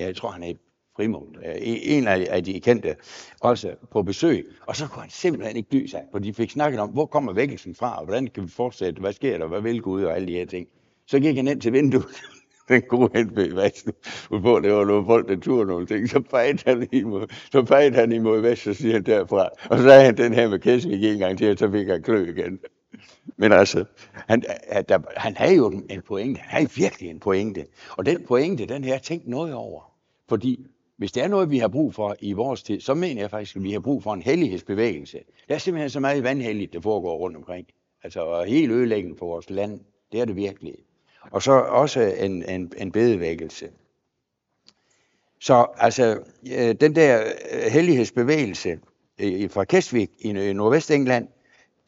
jeg 0.00 0.16
tror 0.16 0.30
han 0.30 0.42
er 0.42 0.54
Frimund, 0.96 1.36
øh, 1.36 1.54
en 1.60 2.08
af 2.08 2.44
de 2.44 2.60
kendte, 2.60 2.96
også 3.40 3.74
på 3.90 4.02
besøg. 4.02 4.46
Og 4.66 4.76
så 4.76 4.88
kunne 4.88 5.00
han 5.00 5.10
simpelthen 5.10 5.56
ikke 5.56 5.68
dy 5.72 5.86
sig, 5.86 6.02
for 6.12 6.18
de 6.18 6.34
fik 6.34 6.50
snakket 6.50 6.80
om, 6.80 6.90
hvor 6.90 7.06
kommer 7.06 7.32
vækkelsen 7.32 7.74
fra, 7.74 7.98
og 7.98 8.04
hvordan 8.04 8.26
kan 8.26 8.42
vi 8.42 8.48
fortsætte, 8.48 9.00
hvad 9.00 9.12
sker 9.12 9.38
der, 9.38 9.46
hvad 9.46 9.60
vil 9.60 9.82
Gud, 9.82 10.02
og 10.02 10.14
alle 10.14 10.28
de 10.28 10.32
her 10.32 10.46
ting. 10.46 10.68
Så 11.06 11.20
gik 11.20 11.36
han 11.36 11.48
ind 11.48 11.60
til 11.60 11.72
vinduet, 11.72 12.06
den 12.68 12.82
gode 12.82 13.24
NB 13.24 13.36
Vest, 13.36 13.88
på, 14.28 14.60
det 14.60 14.72
var 14.72 14.84
noget 14.84 15.06
folk, 15.06 15.28
der 15.28 15.36
turde 15.36 15.66
nogle 15.66 15.86
ting, 15.86 16.08
så 16.08 16.20
pegede 16.20 16.58
han 16.66 16.88
imod, 16.92 17.26
så 17.52 17.62
pegede 17.62 17.94
han 17.94 18.12
imod 18.12 18.40
Vest, 18.40 18.66
og 18.66 18.76
siger 18.76 18.92
han 18.92 19.02
derfra, 19.02 19.48
og 19.70 19.78
så 19.78 19.84
sagde 19.84 20.04
han 20.04 20.16
den 20.16 20.32
her 20.32 20.48
med 20.48 20.58
Kæsvik 20.58 21.04
en 21.04 21.18
gang 21.18 21.38
til, 21.38 21.50
og 21.50 21.58
så 21.58 21.70
fik 21.70 21.88
han 21.88 22.02
klø 22.02 22.30
igen. 22.36 22.58
Men 23.36 23.52
altså, 23.52 23.84
han, 24.12 24.42
der, 24.88 24.98
han 25.16 25.36
havde 25.36 25.54
jo 25.54 25.82
en 25.90 26.02
pointe, 26.02 26.40
han 26.40 26.50
havde 26.50 26.70
virkelig 26.74 27.10
en 27.10 27.20
pointe, 27.20 27.66
og 27.90 28.06
den 28.06 28.24
pointe, 28.26 28.66
den 28.66 28.84
her 28.84 28.98
tænkt 28.98 29.28
noget 29.28 29.54
over, 29.54 29.82
fordi 30.28 30.66
hvis 30.96 31.12
der 31.12 31.24
er 31.24 31.28
noget, 31.28 31.50
vi 31.50 31.58
har 31.58 31.68
brug 31.68 31.94
for 31.94 32.16
i 32.20 32.32
vores 32.32 32.62
tid, 32.62 32.80
så 32.80 32.94
mener 32.94 33.22
jeg 33.22 33.30
faktisk, 33.30 33.56
at 33.56 33.62
vi 33.62 33.72
har 33.72 33.80
brug 33.80 34.02
for 34.02 34.14
en 34.14 34.22
hellighedsbevægelse. 34.22 35.18
Der 35.48 35.54
er 35.54 35.58
simpelthen 35.58 35.90
så 35.90 36.00
meget 36.00 36.22
vandhelligt, 36.22 36.72
der 36.72 36.80
foregår 36.80 37.16
rundt 37.16 37.36
omkring. 37.36 37.66
Altså 38.02 38.44
helt 38.48 38.72
ødelæggende 38.72 39.16
for 39.18 39.26
vores 39.26 39.50
land. 39.50 39.80
Det 40.12 40.20
er 40.20 40.24
det 40.24 40.36
virkelig. 40.36 40.74
Og 41.30 41.42
så 41.42 41.52
også 41.52 42.00
en, 42.00 42.48
en, 42.48 42.72
en 42.76 42.92
bedevækkelse. 42.92 43.68
Så 45.40 45.66
altså, 45.76 46.18
øh, 46.52 46.74
den 46.80 46.94
der 46.94 47.24
øh, 47.52 47.72
hellighedsbevægelse 47.72 48.78
øh, 49.18 49.50
fra 49.50 49.64
Kesvik 49.64 50.10
i 50.18 50.32
Nordvestengland, 50.32 51.28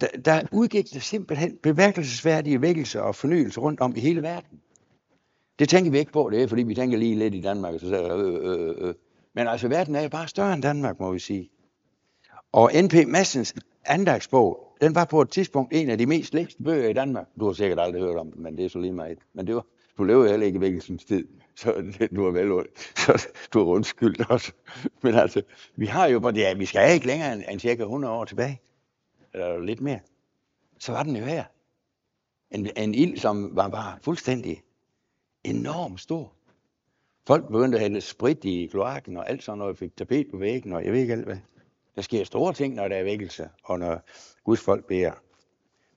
der, 0.01 0.07
der 0.25 0.43
udgik 0.53 0.93
der 0.95 1.01
simpelthen 1.01 1.59
bemærkelsesværdige 1.63 2.63
vækkelser 2.63 3.01
og 3.01 3.15
fornyelse 3.15 3.61
rundt 3.61 3.81
om 3.81 3.97
i 3.97 4.01
hele 4.01 4.23
verden. 4.23 4.61
Det 5.59 5.69
tænker 5.69 5.91
vi 5.91 5.99
ikke 5.99 6.13
på, 6.13 6.31
det 6.33 6.43
er, 6.43 6.47
fordi 6.47 6.63
vi 6.63 6.75
tænker 6.75 6.99
lige 6.99 7.15
lidt 7.15 7.35
i 7.35 7.41
Danmark, 7.41 7.75
og 7.75 7.81
så 7.81 8.17
øh, 8.17 8.35
øh, 8.35 8.69
øh, 8.69 8.89
øh. 8.89 8.95
Men 9.35 9.49
altså, 9.49 9.69
verden 9.69 9.95
er 9.95 10.03
jo 10.03 10.09
bare 10.09 10.29
større 10.29 10.55
end 10.55 10.63
Danmark, 10.63 11.01
må 11.01 11.13
vi 11.13 11.19
sige. 11.19 11.51
Og 12.53 12.71
N.P. 12.83 12.95
Massens 13.07 13.55
andagsbog, 13.85 14.66
den 14.81 14.95
var 14.95 15.05
på 15.05 15.21
et 15.21 15.31
tidspunkt 15.31 15.73
en 15.75 15.91
af 15.91 15.99
de 15.99 16.07
mest 16.07 16.35
læste 16.35 16.63
bøger 16.63 16.89
i 16.89 16.93
Danmark. 16.93 17.27
Du 17.41 17.47
har 17.47 17.53
sikkert 17.53 17.81
aldrig 17.81 18.03
hørt 18.03 18.17
om 18.17 18.33
den, 18.33 18.43
men 18.43 18.57
det 18.57 18.65
er 18.65 18.69
så 18.69 18.79
lige 18.79 18.93
meget. 18.93 19.19
Men 19.33 19.47
det 19.47 19.55
var, 19.55 19.67
du 19.99 20.05
levede 20.05 20.31
heller 20.31 20.47
ikke 20.47 20.57
i 20.57 20.61
Vikkelsens 20.61 21.05
tid, 21.05 21.29
så 21.55 21.73
det, 21.99 22.11
du 22.17 22.27
er 22.27 22.31
vel 22.31 22.67
så 22.97 23.29
du 23.53 23.61
er 23.61 23.65
undskyldt 23.65 24.31
også. 24.31 24.53
Men 25.03 25.15
altså, 25.15 25.43
vi 25.77 25.87
har 25.87 26.07
jo, 26.07 26.31
ja, 26.31 26.55
vi 26.55 26.67
skal 26.67 26.95
ikke 26.95 27.07
længere 27.07 27.33
end, 27.33 27.43
end 27.51 27.61
cirka 27.61 27.83
100 27.83 28.15
år 28.15 28.25
tilbage, 28.25 28.61
eller 29.35 29.59
lidt 29.59 29.81
mere. 29.81 30.01
Så 30.79 30.93
var 30.93 31.03
den 31.03 31.17
jo 31.17 31.25
her. 31.25 31.45
En, 32.51 32.69
en 32.77 32.95
ild, 32.95 33.19
som 33.19 33.57
var 33.57 33.69
bare 33.69 33.99
fuldstændig 34.03 34.63
enormt 35.45 36.01
stor. 36.01 36.33
Folk 37.27 37.47
begyndte 37.47 37.79
at 37.79 37.83
hælde 37.83 38.01
sprit 38.01 38.45
i 38.45 38.67
kloakken 38.67 39.17
og 39.17 39.31
alt 39.31 39.43
sådan 39.43 39.59
noget, 39.59 39.79
fik 39.79 39.97
tapet 39.97 40.27
på 40.31 40.37
væggen, 40.37 40.73
og 40.73 40.85
jeg 40.85 40.93
ved 40.93 41.01
ikke 41.01 41.13
alt 41.13 41.25
hvad. 41.25 41.37
Der 41.97 42.03
sker 42.03 42.25
store 42.25 42.53
ting, 42.53 42.75
når 42.75 42.89
der 42.89 42.97
er 42.97 43.03
vækkelse, 43.03 43.49
og 43.65 43.79
når 43.79 44.09
Guds 44.45 44.61
folk 44.61 44.87
beder. 44.87 45.13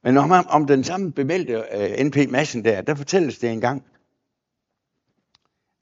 Men 0.03 0.17
om, 0.17 0.31
om 0.49 0.67
den 0.67 0.83
samme 0.83 1.11
bevælte 1.11 1.57
uh, 1.57 1.81
øh, 1.81 2.05
NP 2.05 2.17
Madsen 2.29 2.65
der, 2.65 2.81
der 2.81 2.95
fortælles 2.95 3.39
det 3.39 3.51
en 3.51 3.61
gang. 3.61 3.85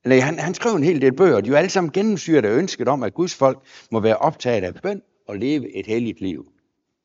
Han, 0.06 0.40
han 0.40 0.54
skrev 0.54 0.76
en 0.76 0.84
hel 0.84 1.02
del 1.02 1.14
bøger, 1.14 1.42
de 1.42 1.48
er 1.48 1.52
jo 1.52 1.58
alle 1.58 1.70
sammen 1.70 1.92
gennemsyret 1.92 2.46
af 2.46 2.52
ønsket 2.52 2.88
om, 2.88 3.04
at 3.04 3.14
Guds 3.14 3.36
folk 3.36 3.60
må 3.92 4.00
være 4.00 4.18
optaget 4.18 4.64
af 4.64 4.74
bøn 4.74 5.02
og 5.28 5.38
leve 5.38 5.76
et 5.76 5.86
helligt 5.86 6.22
liv. 6.22 6.52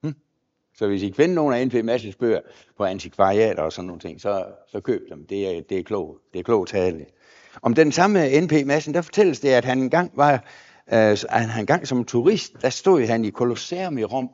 Hm? 0.03 0.15
Så 0.75 0.87
hvis 0.87 1.03
I 1.03 1.11
kan 1.11 1.31
nogen 1.31 1.55
af 1.55 1.67
NP 1.67 1.85
Madsens 1.85 2.17
bøger 2.17 2.41
på 2.77 2.85
antikvariater 2.85 3.63
og 3.63 3.73
sådan 3.73 3.87
nogle 3.87 4.01
ting, 4.01 4.21
så, 4.21 4.45
så 4.69 4.81
køb 4.81 5.01
dem. 5.11 5.27
Det 5.27 5.57
er, 5.57 5.61
det 5.61 5.79
er 5.79 5.83
klogt. 5.83 6.21
Det 6.33 6.39
er 6.39 6.43
klogt 6.43 6.71
tale. 6.71 7.07
Om 7.63 7.75
den 7.75 7.93
samme 7.93 8.41
NP 8.41 8.53
Madsen, 8.67 8.95
der 8.95 9.03
fortælles 9.03 9.41
det, 9.41 9.49
at 9.49 9.65
han 9.65 9.79
engang 9.79 10.13
var 10.15 10.45
øh, 10.93 11.17
han 11.31 11.67
gang 11.67 11.87
som 11.87 12.05
turist, 12.05 12.63
der 12.63 12.71
stod 12.71 13.07
han 13.07 13.25
i 13.25 13.31
Colosseum 13.31 13.99
i 13.99 14.05
Rom, 14.05 14.31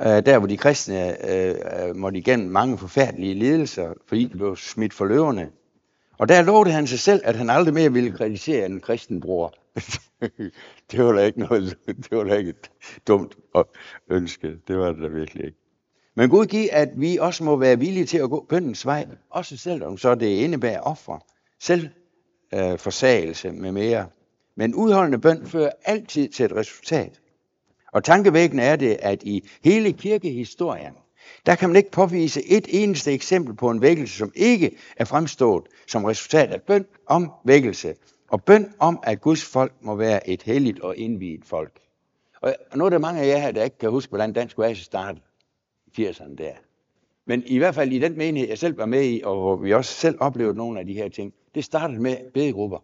øh, 0.00 0.06
der 0.06 0.38
hvor 0.38 0.48
de 0.48 0.56
kristne 0.56 1.30
øh, 1.30 1.54
øh, 1.88 1.96
måtte 1.96 2.18
igennem 2.18 2.50
mange 2.50 2.78
forfærdelige 2.78 3.34
lidelser, 3.34 3.94
fordi 4.08 4.24
de 4.24 4.38
blev 4.38 4.56
smidt 4.56 4.94
for 4.94 5.04
løverne. 5.04 5.50
Og 6.18 6.28
der 6.28 6.42
lovede 6.42 6.72
han 6.72 6.86
sig 6.86 6.98
selv, 6.98 7.20
at 7.24 7.36
han 7.36 7.50
aldrig 7.50 7.74
mere 7.74 7.92
ville 7.92 8.12
kritisere 8.12 8.66
en 8.66 8.80
kristen 8.80 9.20
bror. 9.20 9.54
det 10.90 11.04
var 11.04 11.12
da 11.12 11.22
ikke 11.22 11.40
noget, 11.40 11.78
det 12.10 12.10
var 12.10 12.24
da 12.24 12.34
ikke 12.34 12.50
et 12.50 12.70
dumt 13.08 13.36
ønske. 14.10 14.56
Det 14.68 14.78
var 14.78 14.92
det 14.92 15.02
da 15.02 15.08
virkelig 15.08 15.44
ikke. 15.44 15.58
Men 16.14 16.30
Gud 16.30 16.46
giver, 16.46 16.68
at 16.72 16.88
vi 16.96 17.16
også 17.16 17.44
må 17.44 17.56
være 17.56 17.78
villige 17.78 18.06
til 18.06 18.18
at 18.18 18.30
gå 18.30 18.46
bøndens 18.48 18.86
vej, 18.86 19.06
også 19.30 19.56
selvom 19.56 19.98
så 19.98 20.14
det 20.14 20.26
indebærer 20.26 20.80
offer, 20.80 21.18
selv 21.60 21.88
øh, 22.54 22.78
forsagelse 22.78 23.50
med 23.52 23.72
mere. 23.72 24.06
Men 24.56 24.74
udholdende 24.74 25.18
bøn 25.18 25.46
fører 25.46 25.70
altid 25.84 26.28
til 26.28 26.44
et 26.44 26.52
resultat. 26.52 27.20
Og 27.92 28.04
tankevækkende 28.04 28.62
er 28.62 28.76
det, 28.76 28.96
at 29.00 29.22
i 29.22 29.48
hele 29.64 29.92
kirkehistorien, 29.92 30.92
der 31.46 31.54
kan 31.54 31.68
man 31.68 31.76
ikke 31.76 31.90
påvise 31.90 32.48
et 32.48 32.66
eneste 32.68 33.12
eksempel 33.12 33.54
på 33.54 33.70
en 33.70 33.80
vækkelse, 33.80 34.18
som 34.18 34.32
ikke 34.34 34.76
er 34.96 35.04
fremstået 35.04 35.64
som 35.86 36.04
resultat 36.04 36.50
af 36.50 36.62
bøn 36.62 36.86
om 37.06 37.32
vækkelse. 37.44 37.94
Og 38.28 38.44
bøn 38.44 38.72
om, 38.78 38.98
at 39.02 39.20
Guds 39.20 39.44
folk 39.44 39.72
må 39.80 39.94
være 39.94 40.28
et 40.28 40.42
helligt 40.42 40.80
og 40.80 40.96
indviet 40.96 41.44
folk. 41.44 41.80
Og 42.42 42.78
nu 42.78 42.84
er 42.84 42.90
der 42.90 42.98
mange 42.98 43.20
af 43.20 43.26
jer 43.26 43.38
her, 43.38 43.50
der 43.50 43.64
ikke 43.64 43.78
kan 43.78 43.90
huske, 43.90 44.10
hvordan 44.10 44.32
dansk 44.32 44.58
oase 44.58 44.84
startede 44.84 45.24
i 45.86 46.06
80'erne 46.06 46.34
der. 46.34 46.52
Men 47.26 47.42
i 47.46 47.58
hvert 47.58 47.74
fald 47.74 47.92
i 47.92 47.98
den 47.98 48.18
menighed, 48.18 48.48
jeg 48.48 48.58
selv 48.58 48.78
var 48.78 48.86
med 48.86 49.04
i, 49.04 49.20
og 49.24 49.40
hvor 49.40 49.56
vi 49.56 49.74
også 49.74 49.94
selv 49.94 50.16
oplevede 50.20 50.56
nogle 50.56 50.80
af 50.80 50.86
de 50.86 50.94
her 50.94 51.08
ting, 51.08 51.32
det 51.54 51.64
startede 51.64 52.00
med 52.00 52.16
bedegrupper. 52.34 52.78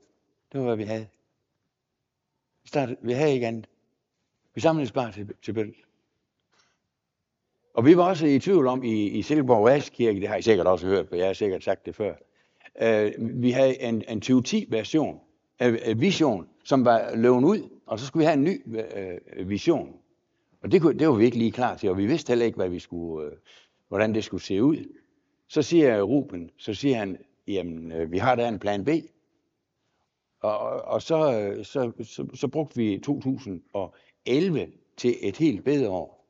Det 0.53 0.61
var, 0.61 0.67
hvad 0.67 0.77
vi 0.77 0.85
havde. 0.85 1.07
Vi, 2.63 2.69
startede, 2.69 2.97
vi 3.03 3.13
havde 3.13 3.33
ikke 3.33 3.47
andet. 3.47 3.69
Vi 4.55 4.61
samledes 4.61 4.93
bare 4.93 5.13
til, 5.13 5.31
til 5.43 5.53
bøn. 5.53 5.75
Og 7.75 7.87
vi 7.87 7.97
var 7.97 8.09
også 8.09 8.27
i 8.27 8.39
tvivl 8.39 8.67
om 8.67 8.83
i, 8.85 9.07
i 9.07 9.23
Silkeborg 9.23 9.63
Oaskirke, 9.63 10.21
det 10.21 10.29
har 10.29 10.37
I 10.37 10.43
sikkert 10.43 10.67
også 10.67 10.87
hørt, 10.87 11.09
for 11.09 11.17
jeg 11.17 11.27
har 11.27 11.33
sikkert 11.33 11.65
sagt 11.65 11.87
det 11.87 11.95
før. 11.95 12.15
Uh, 12.83 13.43
vi 13.43 13.51
havde 13.51 13.83
en, 13.83 14.03
en 14.09 14.23
2010-version, 14.25 15.21
uh, 15.61 15.67
øh, 15.67 15.79
øh, 15.87 16.01
vision, 16.01 16.49
som 16.65 16.85
var 16.85 17.17
løven 17.17 17.45
ud, 17.45 17.69
og 17.87 17.99
så 17.99 18.07
skulle 18.07 18.21
vi 18.21 18.25
have 18.25 18.39
en 18.39 18.45
ny 18.45 18.63
uh, 19.41 19.49
vision. 19.49 19.97
Og 20.63 20.73
det, 20.73 20.83
kunne, 20.83 20.99
det 20.99 21.09
var 21.09 21.15
vi 21.15 21.25
ikke 21.25 21.39
lige 21.39 21.53
klar 21.53 21.77
til, 21.77 21.91
og 21.91 21.99
vi 21.99 22.07
vidste 22.07 22.31
heller 22.31 22.47
ikke, 22.47 22.57
hvad 22.57 22.69
vi 22.69 22.79
skulle, 22.79 23.27
uh, 23.27 23.33
hvordan 23.89 24.15
det 24.15 24.25
skulle 24.25 24.43
se 24.43 24.63
ud. 24.63 24.77
Så 25.49 25.63
siger 25.63 26.03
Ruben, 26.03 26.51
så 26.57 26.75
siger 26.75 26.97
han, 26.97 27.19
jamen, 27.49 27.93
uh, 27.93 28.13
vi 28.13 28.19
har 28.19 28.35
da 28.35 28.49
en 28.49 28.59
plan 28.59 28.85
B. 28.85 28.89
Og, 30.43 30.59
og 30.85 31.03
så, 31.03 31.41
øh, 31.41 31.65
så, 31.65 31.93
så, 32.03 32.27
så 32.35 32.49
brugte 32.49 32.77
vi 32.77 33.01
2011 33.05 34.67
til 34.97 35.17
et 35.21 35.37
helt 35.37 35.65
bedre 35.65 35.91
år. 35.91 36.27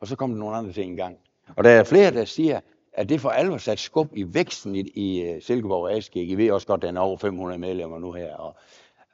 Og 0.00 0.06
så 0.06 0.16
kom 0.16 0.30
der 0.30 0.38
nogle 0.38 0.56
andre 0.56 0.72
ting 0.72 0.90
engang. 0.90 1.18
Og 1.56 1.64
der 1.64 1.70
er 1.70 1.84
flere, 1.84 2.10
der 2.10 2.24
siger, 2.24 2.60
at 2.92 3.08
det 3.08 3.20
for 3.20 3.28
alvor 3.28 3.56
sat 3.56 3.78
skub 3.78 4.16
i 4.16 4.34
væksten 4.34 4.74
i, 4.74 4.80
i 4.80 5.22
øh, 5.22 5.42
Silkeborg 5.42 5.96
Askæg. 5.96 6.30
I 6.30 6.34
ved 6.34 6.50
også 6.50 6.66
godt, 6.66 6.84
at 6.84 6.88
den 6.88 6.96
er 6.96 7.00
over 7.00 7.16
500 7.16 7.58
medlemmer 7.58 7.98
nu 7.98 8.12
her. 8.12 8.34
Og, 8.34 8.56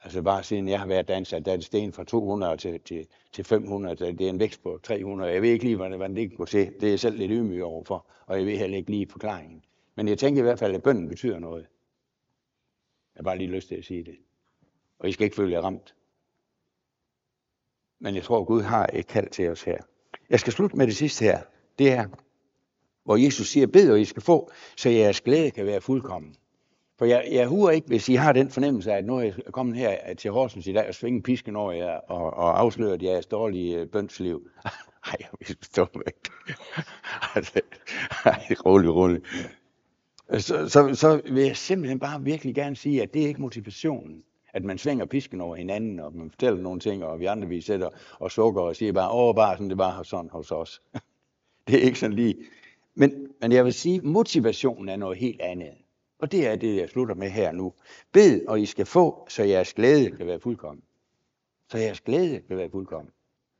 altså 0.03 0.21
bare 0.21 0.43
siden 0.43 0.67
jeg 0.67 0.79
har 0.79 0.87
været 0.87 1.07
danser, 1.07 1.39
der 1.39 1.51
er 1.51 1.55
det 1.55 1.65
sten 1.65 1.93
fra 1.93 2.03
200 2.03 2.57
til, 2.57 2.79
til, 2.79 3.07
til 3.33 3.43
500. 3.43 3.95
Det 3.95 4.21
er 4.21 4.29
en 4.29 4.39
vækst 4.39 4.63
på 4.63 4.79
300. 4.83 5.31
Jeg 5.31 5.41
ved 5.41 5.49
ikke 5.49 5.63
lige, 5.63 5.75
hvordan 5.75 6.15
det 6.15 6.29
kan 6.29 6.37
gå 6.37 6.45
til. 6.45 6.71
Det 6.79 6.83
er 6.83 6.89
jeg 6.89 6.99
selv 6.99 7.17
lidt 7.17 7.31
ydmyg 7.31 7.63
overfor. 7.63 8.05
Og 8.25 8.37
jeg 8.37 8.45
ved 8.45 8.57
heller 8.57 8.77
ikke 8.77 8.91
lige 8.91 9.07
forklaringen. 9.09 9.63
Men 9.95 10.07
jeg 10.07 10.17
tænker 10.17 10.41
i 10.41 10.43
hvert 10.43 10.59
fald, 10.59 10.75
at 10.75 10.83
bønden 10.83 11.09
betyder 11.09 11.39
noget. 11.39 11.65
Jeg 13.17 13.21
har 13.21 13.23
bare 13.23 13.37
lige 13.37 13.51
lyst 13.51 13.67
til 13.67 13.75
at 13.75 13.85
sige 13.85 14.03
det. 14.03 14.15
Og 14.99 15.09
I 15.09 15.11
skal 15.11 15.23
ikke 15.23 15.35
føle 15.35 15.51
jer 15.51 15.61
ramt. 15.61 15.95
Men 17.99 18.15
jeg 18.15 18.23
tror, 18.23 18.43
Gud 18.43 18.61
har 18.61 18.89
et 18.93 19.07
kald 19.07 19.29
til 19.29 19.49
os 19.49 19.63
her. 19.63 19.77
Jeg 20.29 20.39
skal 20.39 20.53
slutte 20.53 20.77
med 20.77 20.87
det 20.87 20.95
sidste 20.95 21.25
her. 21.25 21.41
Det 21.79 21.91
er, 21.91 22.07
hvor 23.03 23.15
Jesus 23.15 23.47
siger, 23.47 23.67
bed 23.67 23.91
og 23.91 24.01
I 24.01 24.05
skal 24.05 24.21
få, 24.21 24.51
så 24.75 24.89
jeres 24.89 25.21
glæde 25.21 25.51
kan 25.51 25.65
være 25.65 25.81
fuldkommen. 25.81 26.35
For 26.97 27.05
jeg, 27.05 27.27
jeg 27.31 27.47
huer 27.47 27.71
ikke, 27.71 27.87
hvis 27.87 28.09
I 28.09 28.13
har 28.13 28.33
den 28.33 28.49
fornemmelse 28.49 28.91
af, 28.91 28.97
at 28.97 29.05
nu 29.05 29.17
er 29.17 29.21
jeg 29.21 29.33
kommet 29.51 29.75
her 29.77 29.97
øh, 30.09 30.15
til 30.15 30.31
Horsens 30.31 30.67
i 30.67 30.73
dag 30.73 30.87
og 30.87 30.93
svinge 30.95 31.21
pisken 31.21 31.55
over 31.55 31.71
jer 31.71 31.97
og, 31.97 32.33
og 32.33 32.59
afsløre 32.59 32.97
jeres 33.01 33.25
dårlige 33.25 33.79
øh, 33.79 33.87
bønsliv. 33.87 34.49
Ej, 35.07 35.15
jeg 35.19 35.29
vil 35.39 35.57
stå 35.61 35.87
altså, 37.35 37.51
væk. 37.55 37.65
Ej, 38.25 38.55
rolig, 38.65 38.95
rolig. 38.95 39.21
Øh, 40.29 40.39
så, 40.39 40.69
så, 40.69 40.95
så 40.95 41.21
vil 41.31 41.43
jeg 41.43 41.57
simpelthen 41.57 41.99
bare 41.99 42.23
virkelig 42.23 42.55
gerne 42.55 42.75
sige, 42.75 43.01
at 43.01 43.13
det 43.13 43.23
er 43.23 43.27
ikke 43.27 43.41
motivationen. 43.41 44.23
At 44.53 44.63
man 44.63 44.77
svinger 44.77 45.05
pisken 45.05 45.41
over 45.41 45.55
hinanden, 45.55 45.99
og 45.99 46.15
man 46.15 46.31
fortæller 46.31 46.61
nogle 46.61 46.79
ting, 46.79 47.03
og 47.03 47.19
vi 47.19 47.25
andre 47.25 47.47
vi 47.47 47.61
sætter 47.61 47.89
og 48.19 48.31
sukker 48.31 48.61
og 48.61 48.75
siger 48.75 48.93
bare, 48.93 49.11
åh, 49.11 49.35
bare 49.35 49.55
sådan 49.55 49.69
det 49.69 49.77
var 49.77 50.03
sådan 50.03 50.29
hos 50.29 50.51
os. 50.51 50.81
det 51.67 51.75
er 51.75 51.81
ikke 51.81 51.99
sådan 51.99 52.15
lige. 52.15 52.35
Men, 52.95 53.27
men 53.41 53.51
jeg 53.51 53.65
vil 53.65 53.73
sige, 53.73 54.01
motivationen 54.01 54.89
er 54.89 54.95
noget 54.95 55.17
helt 55.17 55.41
andet. 55.41 55.73
Og 56.19 56.31
det 56.31 56.47
er 56.47 56.55
det, 56.55 56.75
jeg 56.75 56.89
slutter 56.89 57.15
med 57.15 57.29
her 57.29 57.51
nu. 57.51 57.73
Bed, 58.11 58.45
og 58.47 58.61
I 58.61 58.65
skal 58.65 58.85
få, 58.85 59.25
så 59.29 59.43
jeres 59.43 59.73
glæde 59.73 60.11
kan 60.11 60.27
være 60.27 60.39
fuldkommen. 60.39 60.83
Så 61.71 61.77
jeres 61.77 62.01
glæde 62.01 62.41
kan 62.47 62.57
være 62.57 62.69
fuldkommen. 62.69 63.11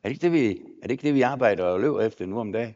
Er 0.04 0.10
det 0.10 0.16
ikke 0.16 0.22
det, 0.22 0.32
vi, 0.32 0.50
er 0.82 0.82
det, 0.82 0.92
ikke 0.92 1.08
det, 1.08 1.14
vi 1.14 1.22
arbejder 1.22 1.64
og 1.64 1.80
løber 1.80 2.02
efter 2.02 2.26
nu 2.26 2.40
om 2.40 2.52
dagen? 2.52 2.76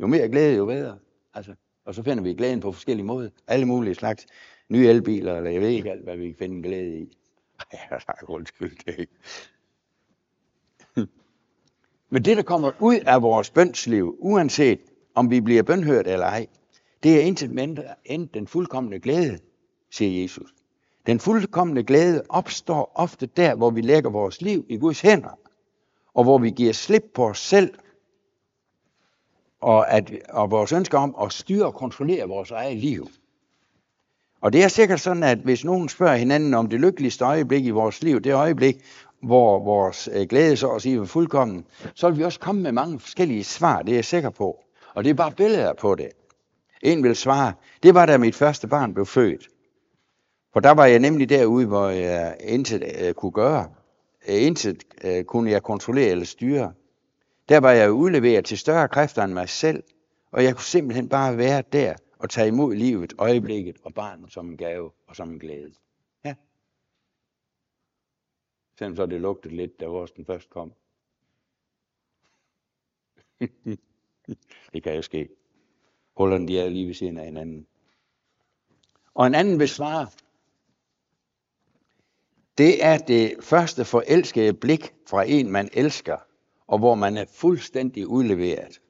Jo 0.00 0.06
mere 0.06 0.28
glæde, 0.28 0.56
jo 0.56 0.66
bedre. 0.66 0.98
Altså, 1.34 1.54
og 1.86 1.94
så 1.94 2.02
finder 2.02 2.22
vi 2.22 2.34
glæden 2.34 2.60
på 2.60 2.72
forskellige 2.72 3.06
måder. 3.06 3.30
Alle 3.46 3.66
mulige 3.66 3.94
slags 3.94 4.26
nye 4.68 4.88
elbiler, 4.88 5.36
eller 5.36 5.50
jeg 5.50 5.60
ved 5.60 5.68
ikke 5.68 5.90
alt, 5.90 6.04
hvad 6.04 6.16
vi 6.16 6.26
kan 6.26 6.36
finde 6.38 6.62
glæde 6.62 6.98
i. 6.98 7.18
Ja, 7.72 7.98
tak, 8.06 8.24
undskyld, 8.28 8.76
det 8.86 8.98
ikke. 8.98 9.12
Men 12.10 12.24
det, 12.24 12.36
der 12.36 12.42
kommer 12.42 12.72
ud 12.80 13.00
af 13.06 13.22
vores 13.22 13.50
bønsliv, 13.50 14.16
uanset 14.18 14.80
om 15.14 15.30
vi 15.30 15.40
bliver 15.40 15.62
bønhørt 15.62 16.06
eller 16.06 16.26
ej, 16.26 16.46
det 17.02 17.16
er 17.16 17.20
intet 17.20 17.50
mindre 17.50 17.84
end 18.04 18.28
den 18.28 18.46
fuldkommende 18.46 19.00
glæde, 19.00 19.38
siger 19.90 20.22
Jesus. 20.22 20.54
Den 21.06 21.20
fuldkommende 21.20 21.82
glæde 21.82 22.22
opstår 22.28 22.92
ofte 22.94 23.26
der, 23.26 23.54
hvor 23.54 23.70
vi 23.70 23.80
lægger 23.80 24.10
vores 24.10 24.42
liv 24.42 24.66
i 24.68 24.76
Guds 24.76 25.00
hænder, 25.00 25.38
og 26.14 26.24
hvor 26.24 26.38
vi 26.38 26.50
giver 26.50 26.72
slip 26.72 27.04
på 27.14 27.26
os 27.26 27.38
selv, 27.38 27.74
og, 29.66 29.92
at, 29.92 30.12
og 30.28 30.50
vores 30.50 30.72
ønske 30.72 30.96
om 30.96 31.16
at 31.22 31.32
styre 31.32 31.66
og 31.66 31.74
kontrollere 31.74 32.28
vores 32.28 32.50
eget 32.50 32.76
liv. 32.76 33.08
Og 34.40 34.52
det 34.52 34.64
er 34.64 34.68
sikkert 34.68 35.00
sådan, 35.00 35.22
at 35.22 35.38
hvis 35.38 35.64
nogen 35.64 35.88
spørger 35.88 36.16
hinanden 36.16 36.54
om 36.54 36.68
det 36.68 36.80
lykkeligste 36.80 37.24
øjeblik 37.24 37.64
i 37.64 37.70
vores 37.70 38.02
liv, 38.02 38.20
det 38.20 38.34
øjeblik, 38.34 38.76
hvor 39.22 39.64
vores 39.64 40.08
øh, 40.12 40.26
glæde 40.28 40.56
så 40.56 40.68
at 40.68 40.82
sige 40.82 41.00
er 41.00 41.04
fuldkommen, 41.04 41.64
så 41.94 42.08
vil 42.08 42.18
vi 42.18 42.24
også 42.24 42.40
komme 42.40 42.62
med 42.62 42.72
mange 42.72 43.00
forskellige 43.00 43.44
svar, 43.44 43.82
det 43.82 43.92
er 43.92 43.96
jeg 43.96 44.04
sikker 44.04 44.30
på. 44.30 44.64
Og 44.94 45.04
det 45.04 45.10
er 45.10 45.14
bare 45.14 45.32
billeder 45.32 45.72
på 45.72 45.94
det. 45.94 46.08
En 46.82 47.02
vil 47.02 47.16
svare, 47.16 47.52
det 47.82 47.94
var 47.94 48.06
da 48.06 48.18
mit 48.18 48.34
første 48.34 48.68
barn 48.68 48.94
blev 48.94 49.06
født. 49.06 49.48
For 50.52 50.60
der 50.60 50.70
var 50.70 50.86
jeg 50.86 50.98
nemlig 50.98 51.28
derude, 51.28 51.66
hvor 51.66 51.88
jeg 51.88 52.36
intet 52.40 52.82
uh, 52.82 53.12
kunne 53.12 53.32
gøre. 53.32 53.68
Intet 54.26 54.84
uh, 55.04 55.22
kunne 55.22 55.50
jeg 55.50 55.62
kontrollere 55.62 56.10
eller 56.10 56.24
styre. 56.24 56.72
Der 57.48 57.60
var 57.60 57.70
jeg 57.70 57.92
udleveret 57.92 58.44
til 58.44 58.58
større 58.58 58.88
kræfter 58.88 59.22
end 59.24 59.32
mig 59.32 59.48
selv, 59.48 59.84
og 60.30 60.44
jeg 60.44 60.54
kunne 60.54 60.64
simpelthen 60.64 61.08
bare 61.08 61.36
være 61.36 61.62
der 61.72 61.96
og 62.18 62.30
tage 62.30 62.48
imod 62.48 62.74
livet, 62.74 63.12
øjeblikket 63.18 63.76
og 63.82 63.94
barnet 63.94 64.32
som 64.32 64.50
en 64.50 64.56
gave 64.56 64.90
og 65.06 65.16
som 65.16 65.30
en 65.30 65.38
glæde. 65.38 65.74
Ja. 66.24 66.34
Selvom 68.78 68.96
så 68.96 69.06
det 69.06 69.20
lugtede 69.20 69.56
lidt, 69.56 69.80
da 69.80 69.86
vores 69.86 70.10
den 70.10 70.24
først 70.24 70.50
kom. 70.50 70.72
det 74.72 74.82
kan 74.82 74.94
jo 74.94 75.02
ske. 75.02 75.28
Hullerne 76.16 76.48
de 76.48 76.60
er 76.60 76.68
lige 76.68 76.86
ved 76.86 76.94
siden 76.94 77.18
af 77.18 77.24
hinanden. 77.24 77.66
Og 79.14 79.26
en 79.26 79.34
anden 79.34 79.58
vil 79.58 79.68
svare, 79.68 80.06
det 82.58 82.84
er 82.84 82.98
det 82.98 83.36
første 83.40 83.84
forelskede 83.84 84.54
blik 84.54 84.94
fra 85.06 85.24
en, 85.24 85.50
man 85.50 85.68
elsker, 85.72 86.18
og 86.66 86.78
hvor 86.78 86.94
man 86.94 87.16
er 87.16 87.24
fuldstændig 87.34 88.06
udleveret. 88.06 88.80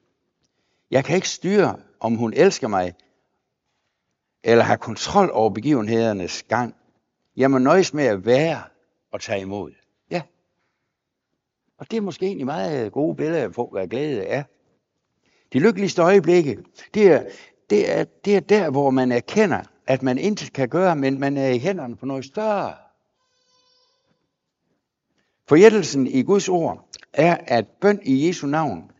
Jeg 0.91 1.05
kan 1.05 1.15
ikke 1.15 1.29
styre, 1.29 1.79
om 1.99 2.15
hun 2.15 2.33
elsker 2.33 2.67
mig, 2.67 2.93
eller 4.43 4.63
har 4.63 4.77
kontrol 4.77 5.29
over 5.33 5.49
begivenhedernes 5.49 6.43
gang. 6.43 6.75
Jeg 7.35 7.51
må 7.51 7.57
nøjes 7.57 7.93
med 7.93 8.03
at 8.03 8.25
være 8.25 8.61
og 9.11 9.21
tage 9.21 9.41
imod. 9.41 9.71
Ja. 10.11 10.21
Og 11.77 11.91
det 11.91 11.97
er 11.97 12.01
måske 12.01 12.25
egentlig 12.25 12.45
meget 12.45 12.91
gode 12.91 13.15
billeder 13.15 13.49
på, 13.49 13.69
hvad 13.71 13.87
glæde 13.87 14.23
er. 14.23 14.43
De 15.53 15.59
lykkeligste 15.59 16.01
øjeblikke, 16.01 16.57
det 16.93 17.07
er, 17.11 17.23
det, 17.69 17.97
er, 17.97 18.03
det 18.03 18.35
er 18.35 18.39
der, 18.39 18.69
hvor 18.69 18.89
man 18.89 19.11
erkender, 19.11 19.61
at 19.87 20.03
man 20.03 20.17
intet 20.17 20.53
kan 20.53 20.69
gøre, 20.69 20.95
men 20.95 21.19
man 21.19 21.37
er 21.37 21.49
i 21.49 21.57
hænderne 21.57 21.95
på 21.95 22.05
noget 22.05 22.25
større. 22.25 22.73
Forjættelsen 25.47 26.07
i 26.07 26.23
Guds 26.23 26.49
ord 26.49 26.89
er, 27.13 27.37
at 27.47 27.67
bøn 27.81 27.99
i 28.03 28.27
Jesu 28.27 28.47
navn 28.47 28.91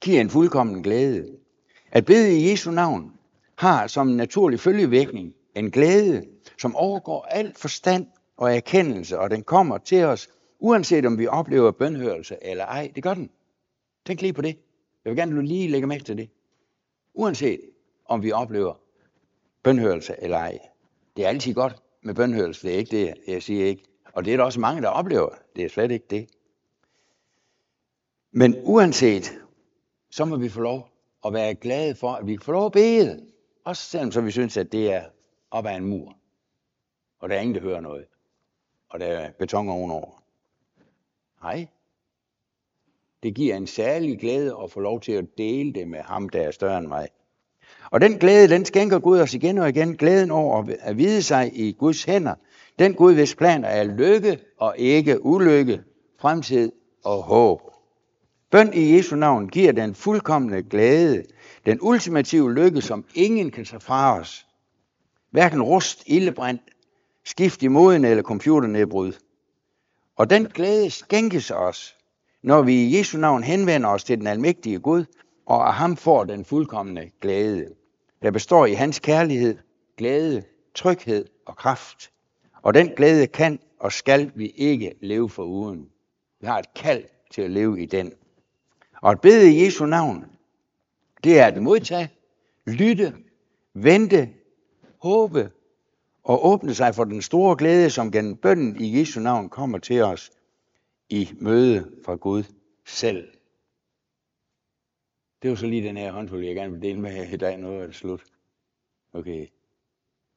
giver 0.00 0.20
en 0.20 0.30
fuldkommen 0.30 0.82
glæde. 0.82 1.36
At 1.92 2.04
bede 2.04 2.40
i 2.40 2.50
Jesu 2.50 2.70
navn 2.70 3.12
har 3.56 3.86
som 3.86 4.08
en 4.08 4.16
naturlig 4.16 4.60
følgevirkning 4.60 5.34
en 5.54 5.70
glæde, 5.70 6.24
som 6.58 6.76
overgår 6.76 7.22
alt 7.22 7.58
forstand 7.58 8.06
og 8.36 8.56
erkendelse, 8.56 9.18
og 9.18 9.30
den 9.30 9.42
kommer 9.42 9.78
til 9.78 10.04
os, 10.04 10.28
uanset 10.58 11.06
om 11.06 11.18
vi 11.18 11.26
oplever 11.26 11.70
bønhørelse 11.70 12.36
eller 12.42 12.64
ej. 12.64 12.92
Det 12.94 13.02
gør 13.02 13.14
den. 13.14 13.30
Tænk 14.06 14.20
lige 14.20 14.32
på 14.32 14.42
det. 14.42 14.58
Jeg 15.04 15.10
vil 15.10 15.16
gerne, 15.16 15.36
du 15.36 15.40
lige 15.40 15.68
lægger 15.68 15.88
mærke 15.88 16.04
til 16.04 16.16
det. 16.16 16.30
Uanset 17.14 17.60
om 18.06 18.22
vi 18.22 18.32
oplever 18.32 18.74
bønhørelse 19.62 20.14
eller 20.18 20.36
ej. 20.36 20.58
Det 21.16 21.24
er 21.24 21.28
altid 21.28 21.54
godt 21.54 21.76
med 22.02 22.14
bønhørelse, 22.14 22.66
det 22.66 22.74
er 22.74 22.78
ikke 22.78 22.96
det, 22.96 23.14
jeg 23.26 23.42
siger 23.42 23.66
ikke. 23.66 23.84
Og 24.12 24.24
det 24.24 24.32
er 24.32 24.36
der 24.36 24.44
også 24.44 24.60
mange, 24.60 24.82
der 24.82 24.88
oplever. 24.88 25.28
Det 25.58 25.64
er 25.64 25.68
slet 25.68 25.90
ikke 25.90 26.06
det. 26.10 26.28
Men 28.30 28.56
uanset, 28.62 29.38
så 30.10 30.24
må 30.24 30.36
vi 30.36 30.48
få 30.48 30.60
lov 30.60 30.88
at 31.24 31.32
være 31.32 31.54
glade 31.54 31.94
for, 31.94 32.12
at 32.12 32.26
vi 32.26 32.36
kan 32.36 32.44
få 32.44 32.52
lov 32.52 32.66
at 32.66 32.72
bede. 32.72 33.26
Også 33.64 33.82
selvom 33.82 34.12
så 34.12 34.20
vi 34.20 34.30
synes, 34.30 34.56
at 34.56 34.72
det 34.72 34.92
er 34.92 35.04
op 35.50 35.66
ad 35.66 35.76
en 35.76 35.84
mur. 35.84 36.16
Og 37.20 37.28
der 37.28 37.36
er 37.36 37.40
ingen, 37.40 37.54
der 37.54 37.60
hører 37.60 37.80
noget. 37.80 38.06
Og 38.88 39.00
der 39.00 39.06
er 39.06 39.30
beton 39.30 39.68
ovenover. 39.68 40.22
Nej, 41.42 41.66
det 43.22 43.34
giver 43.34 43.56
en 43.56 43.66
særlig 43.66 44.18
glæde 44.18 44.56
at 44.62 44.70
få 44.70 44.80
lov 44.80 45.00
til 45.00 45.12
at 45.12 45.38
dele 45.38 45.72
det 45.72 45.88
med 45.88 46.00
ham, 46.00 46.28
der 46.28 46.42
er 46.42 46.50
større 46.50 46.78
end 46.78 46.86
mig. 46.86 47.08
Og 47.90 48.00
den 48.00 48.18
glæde, 48.18 48.48
den 48.48 48.64
skænker 48.64 48.98
Gud 48.98 49.20
os 49.20 49.34
igen 49.34 49.58
og 49.58 49.68
igen. 49.68 49.96
Glæden 49.96 50.30
over 50.30 50.74
at 50.80 50.98
vide 50.98 51.22
sig 51.22 51.50
i 51.54 51.72
Guds 51.72 52.04
hænder. 52.04 52.34
Den 52.78 52.94
Gud, 52.94 53.14
hvis 53.14 53.34
planer 53.34 53.68
er 53.68 53.84
lykke 53.84 54.38
og 54.58 54.74
ikke 54.78 55.24
ulykke, 55.24 55.82
fremtid 56.20 56.72
og 57.04 57.22
håb. 57.22 57.60
Bøn 58.50 58.74
i 58.74 58.96
Jesu 58.96 59.16
navn 59.16 59.48
giver 59.48 59.72
den 59.72 59.94
fuldkommende 59.94 60.62
glæde, 60.62 61.24
den 61.66 61.78
ultimative 61.82 62.54
lykke, 62.54 62.80
som 62.80 63.04
ingen 63.14 63.50
kan 63.50 63.64
tage 63.64 63.80
fra 63.80 64.18
os. 64.20 64.46
Hverken 65.30 65.62
rust, 65.62 66.02
ildebrand, 66.06 66.58
skift 67.24 67.62
i 67.62 67.68
moden 67.68 68.04
eller 68.04 68.22
computernedbrud. 68.22 69.12
Og 70.16 70.30
den 70.30 70.46
glæde 70.46 70.90
skænkes 70.90 71.50
os, 71.50 71.96
når 72.42 72.62
vi 72.62 72.74
i 72.74 72.98
Jesu 72.98 73.18
navn 73.18 73.42
henvender 73.42 73.88
os 73.88 74.04
til 74.04 74.18
den 74.18 74.26
almægtige 74.26 74.78
Gud, 74.78 75.04
og 75.46 75.68
af 75.68 75.74
ham 75.74 75.96
får 75.96 76.24
den 76.24 76.44
fuldkommende 76.44 77.10
glæde, 77.20 77.66
der 78.22 78.30
består 78.30 78.66
i 78.66 78.72
hans 78.72 78.98
kærlighed, 78.98 79.58
glæde, 79.96 80.42
tryghed 80.74 81.24
og 81.46 81.56
kraft. 81.56 82.10
Og 82.68 82.74
den 82.74 82.88
glæde 82.88 83.26
kan 83.26 83.60
og 83.78 83.92
skal 83.92 84.32
vi 84.34 84.46
ikke 84.46 84.94
leve 85.00 85.28
for 85.28 85.44
uden. 85.44 85.90
Vi 86.40 86.46
har 86.46 86.58
et 86.58 86.74
kald 86.74 87.04
til 87.30 87.42
at 87.42 87.50
leve 87.50 87.82
i 87.82 87.86
den. 87.86 88.12
Og 89.02 89.10
at 89.10 89.20
bede 89.20 89.52
i 89.52 89.64
Jesu 89.64 89.86
navn, 89.86 90.24
det 91.24 91.38
er 91.38 91.46
at 91.46 91.62
modtage, 91.62 92.10
lytte, 92.66 93.14
vente, 93.74 94.34
håbe 94.98 95.50
og 96.22 96.46
åbne 96.46 96.74
sig 96.74 96.94
for 96.94 97.04
den 97.04 97.22
store 97.22 97.56
glæde, 97.56 97.90
som 97.90 98.12
gennem 98.12 98.36
bønden 98.36 98.80
i 98.80 98.98
Jesu 98.98 99.20
navn 99.20 99.48
kommer 99.48 99.78
til 99.78 100.02
os 100.02 100.30
i 101.08 101.28
møde 101.40 101.90
fra 102.04 102.14
Gud 102.14 102.44
selv. 102.84 103.28
Det 105.42 105.50
var 105.50 105.56
så 105.56 105.66
lige 105.66 105.88
den 105.88 105.96
her 105.96 106.12
håndfuld, 106.12 106.44
jeg 106.44 106.54
gerne 106.54 106.72
vil 106.72 106.82
dele 106.82 107.00
med 107.00 107.12
jer 107.12 107.32
i 107.32 107.36
dag. 107.36 107.58
Nu 107.58 107.68
er 107.68 107.86
det 107.86 107.94
slut. 107.94 108.24
Okay, 109.12 109.46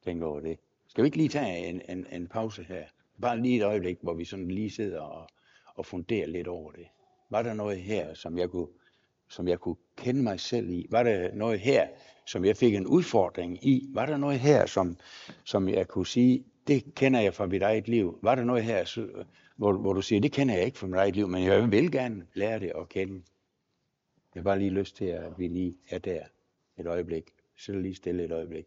tænk 0.04 0.22
over 0.22 0.40
det. 0.40 0.58
Skal 0.92 1.04
vi 1.04 1.06
ikke 1.06 1.16
lige 1.16 1.28
tage 1.28 1.66
en, 1.66 1.82
en, 1.88 2.06
en 2.12 2.26
pause 2.26 2.62
her? 2.62 2.84
Bare 3.20 3.40
lige 3.40 3.56
et 3.56 3.64
øjeblik, 3.64 3.98
hvor 4.02 4.14
vi 4.14 4.24
sådan 4.24 4.48
lige 4.48 4.70
sidder 4.70 5.00
og, 5.00 5.28
og 5.74 5.86
funderer 5.86 6.26
lidt 6.26 6.48
over 6.48 6.72
det. 6.72 6.86
Var 7.30 7.42
der 7.42 7.54
noget 7.54 7.78
her, 7.78 8.14
som 8.14 8.38
jeg 8.38 8.50
kunne, 8.50 8.66
som 9.28 9.48
jeg 9.48 9.58
kunne 9.58 9.76
kende 9.96 10.22
mig 10.22 10.40
selv 10.40 10.70
i? 10.70 10.86
Var 10.90 11.02
der 11.02 11.34
noget 11.34 11.60
her, 11.60 11.88
som 12.26 12.44
jeg 12.44 12.56
fik 12.56 12.74
en 12.74 12.86
udfordring 12.86 13.66
i? 13.66 13.88
Var 13.94 14.06
der 14.06 14.16
noget 14.16 14.40
her, 14.40 14.66
som, 14.66 14.96
som 15.44 15.68
jeg 15.68 15.88
kunne 15.88 16.06
sige, 16.06 16.44
det 16.66 16.94
kender 16.94 17.20
jeg 17.20 17.34
fra 17.34 17.46
mit 17.46 17.62
eget 17.62 17.88
liv? 17.88 18.18
Var 18.22 18.34
der 18.34 18.44
noget 18.44 18.64
her, 18.64 19.08
hvor, 19.56 19.72
hvor 19.72 19.92
du 19.92 20.02
siger, 20.02 20.20
det 20.20 20.32
kender 20.32 20.54
jeg 20.54 20.64
ikke 20.64 20.78
fra 20.78 20.86
mit 20.86 20.96
eget 20.96 21.16
liv, 21.16 21.28
men 21.28 21.44
jeg 21.44 21.70
vil 21.70 21.92
gerne 21.92 22.26
lære 22.34 22.60
det 22.60 22.72
at 22.74 22.88
kende? 22.88 23.22
Jeg 24.34 24.40
har 24.40 24.44
bare 24.44 24.58
lige 24.58 24.70
lyst 24.70 24.96
til, 24.96 25.04
at 25.04 25.38
vi 25.38 25.48
lige 25.48 25.78
er 25.90 25.98
der 25.98 26.22
et 26.78 26.86
øjeblik. 26.86 27.30
Så 27.56 27.72
lige 27.72 27.94
stille 27.94 28.24
et 28.24 28.32
øjeblik. 28.32 28.66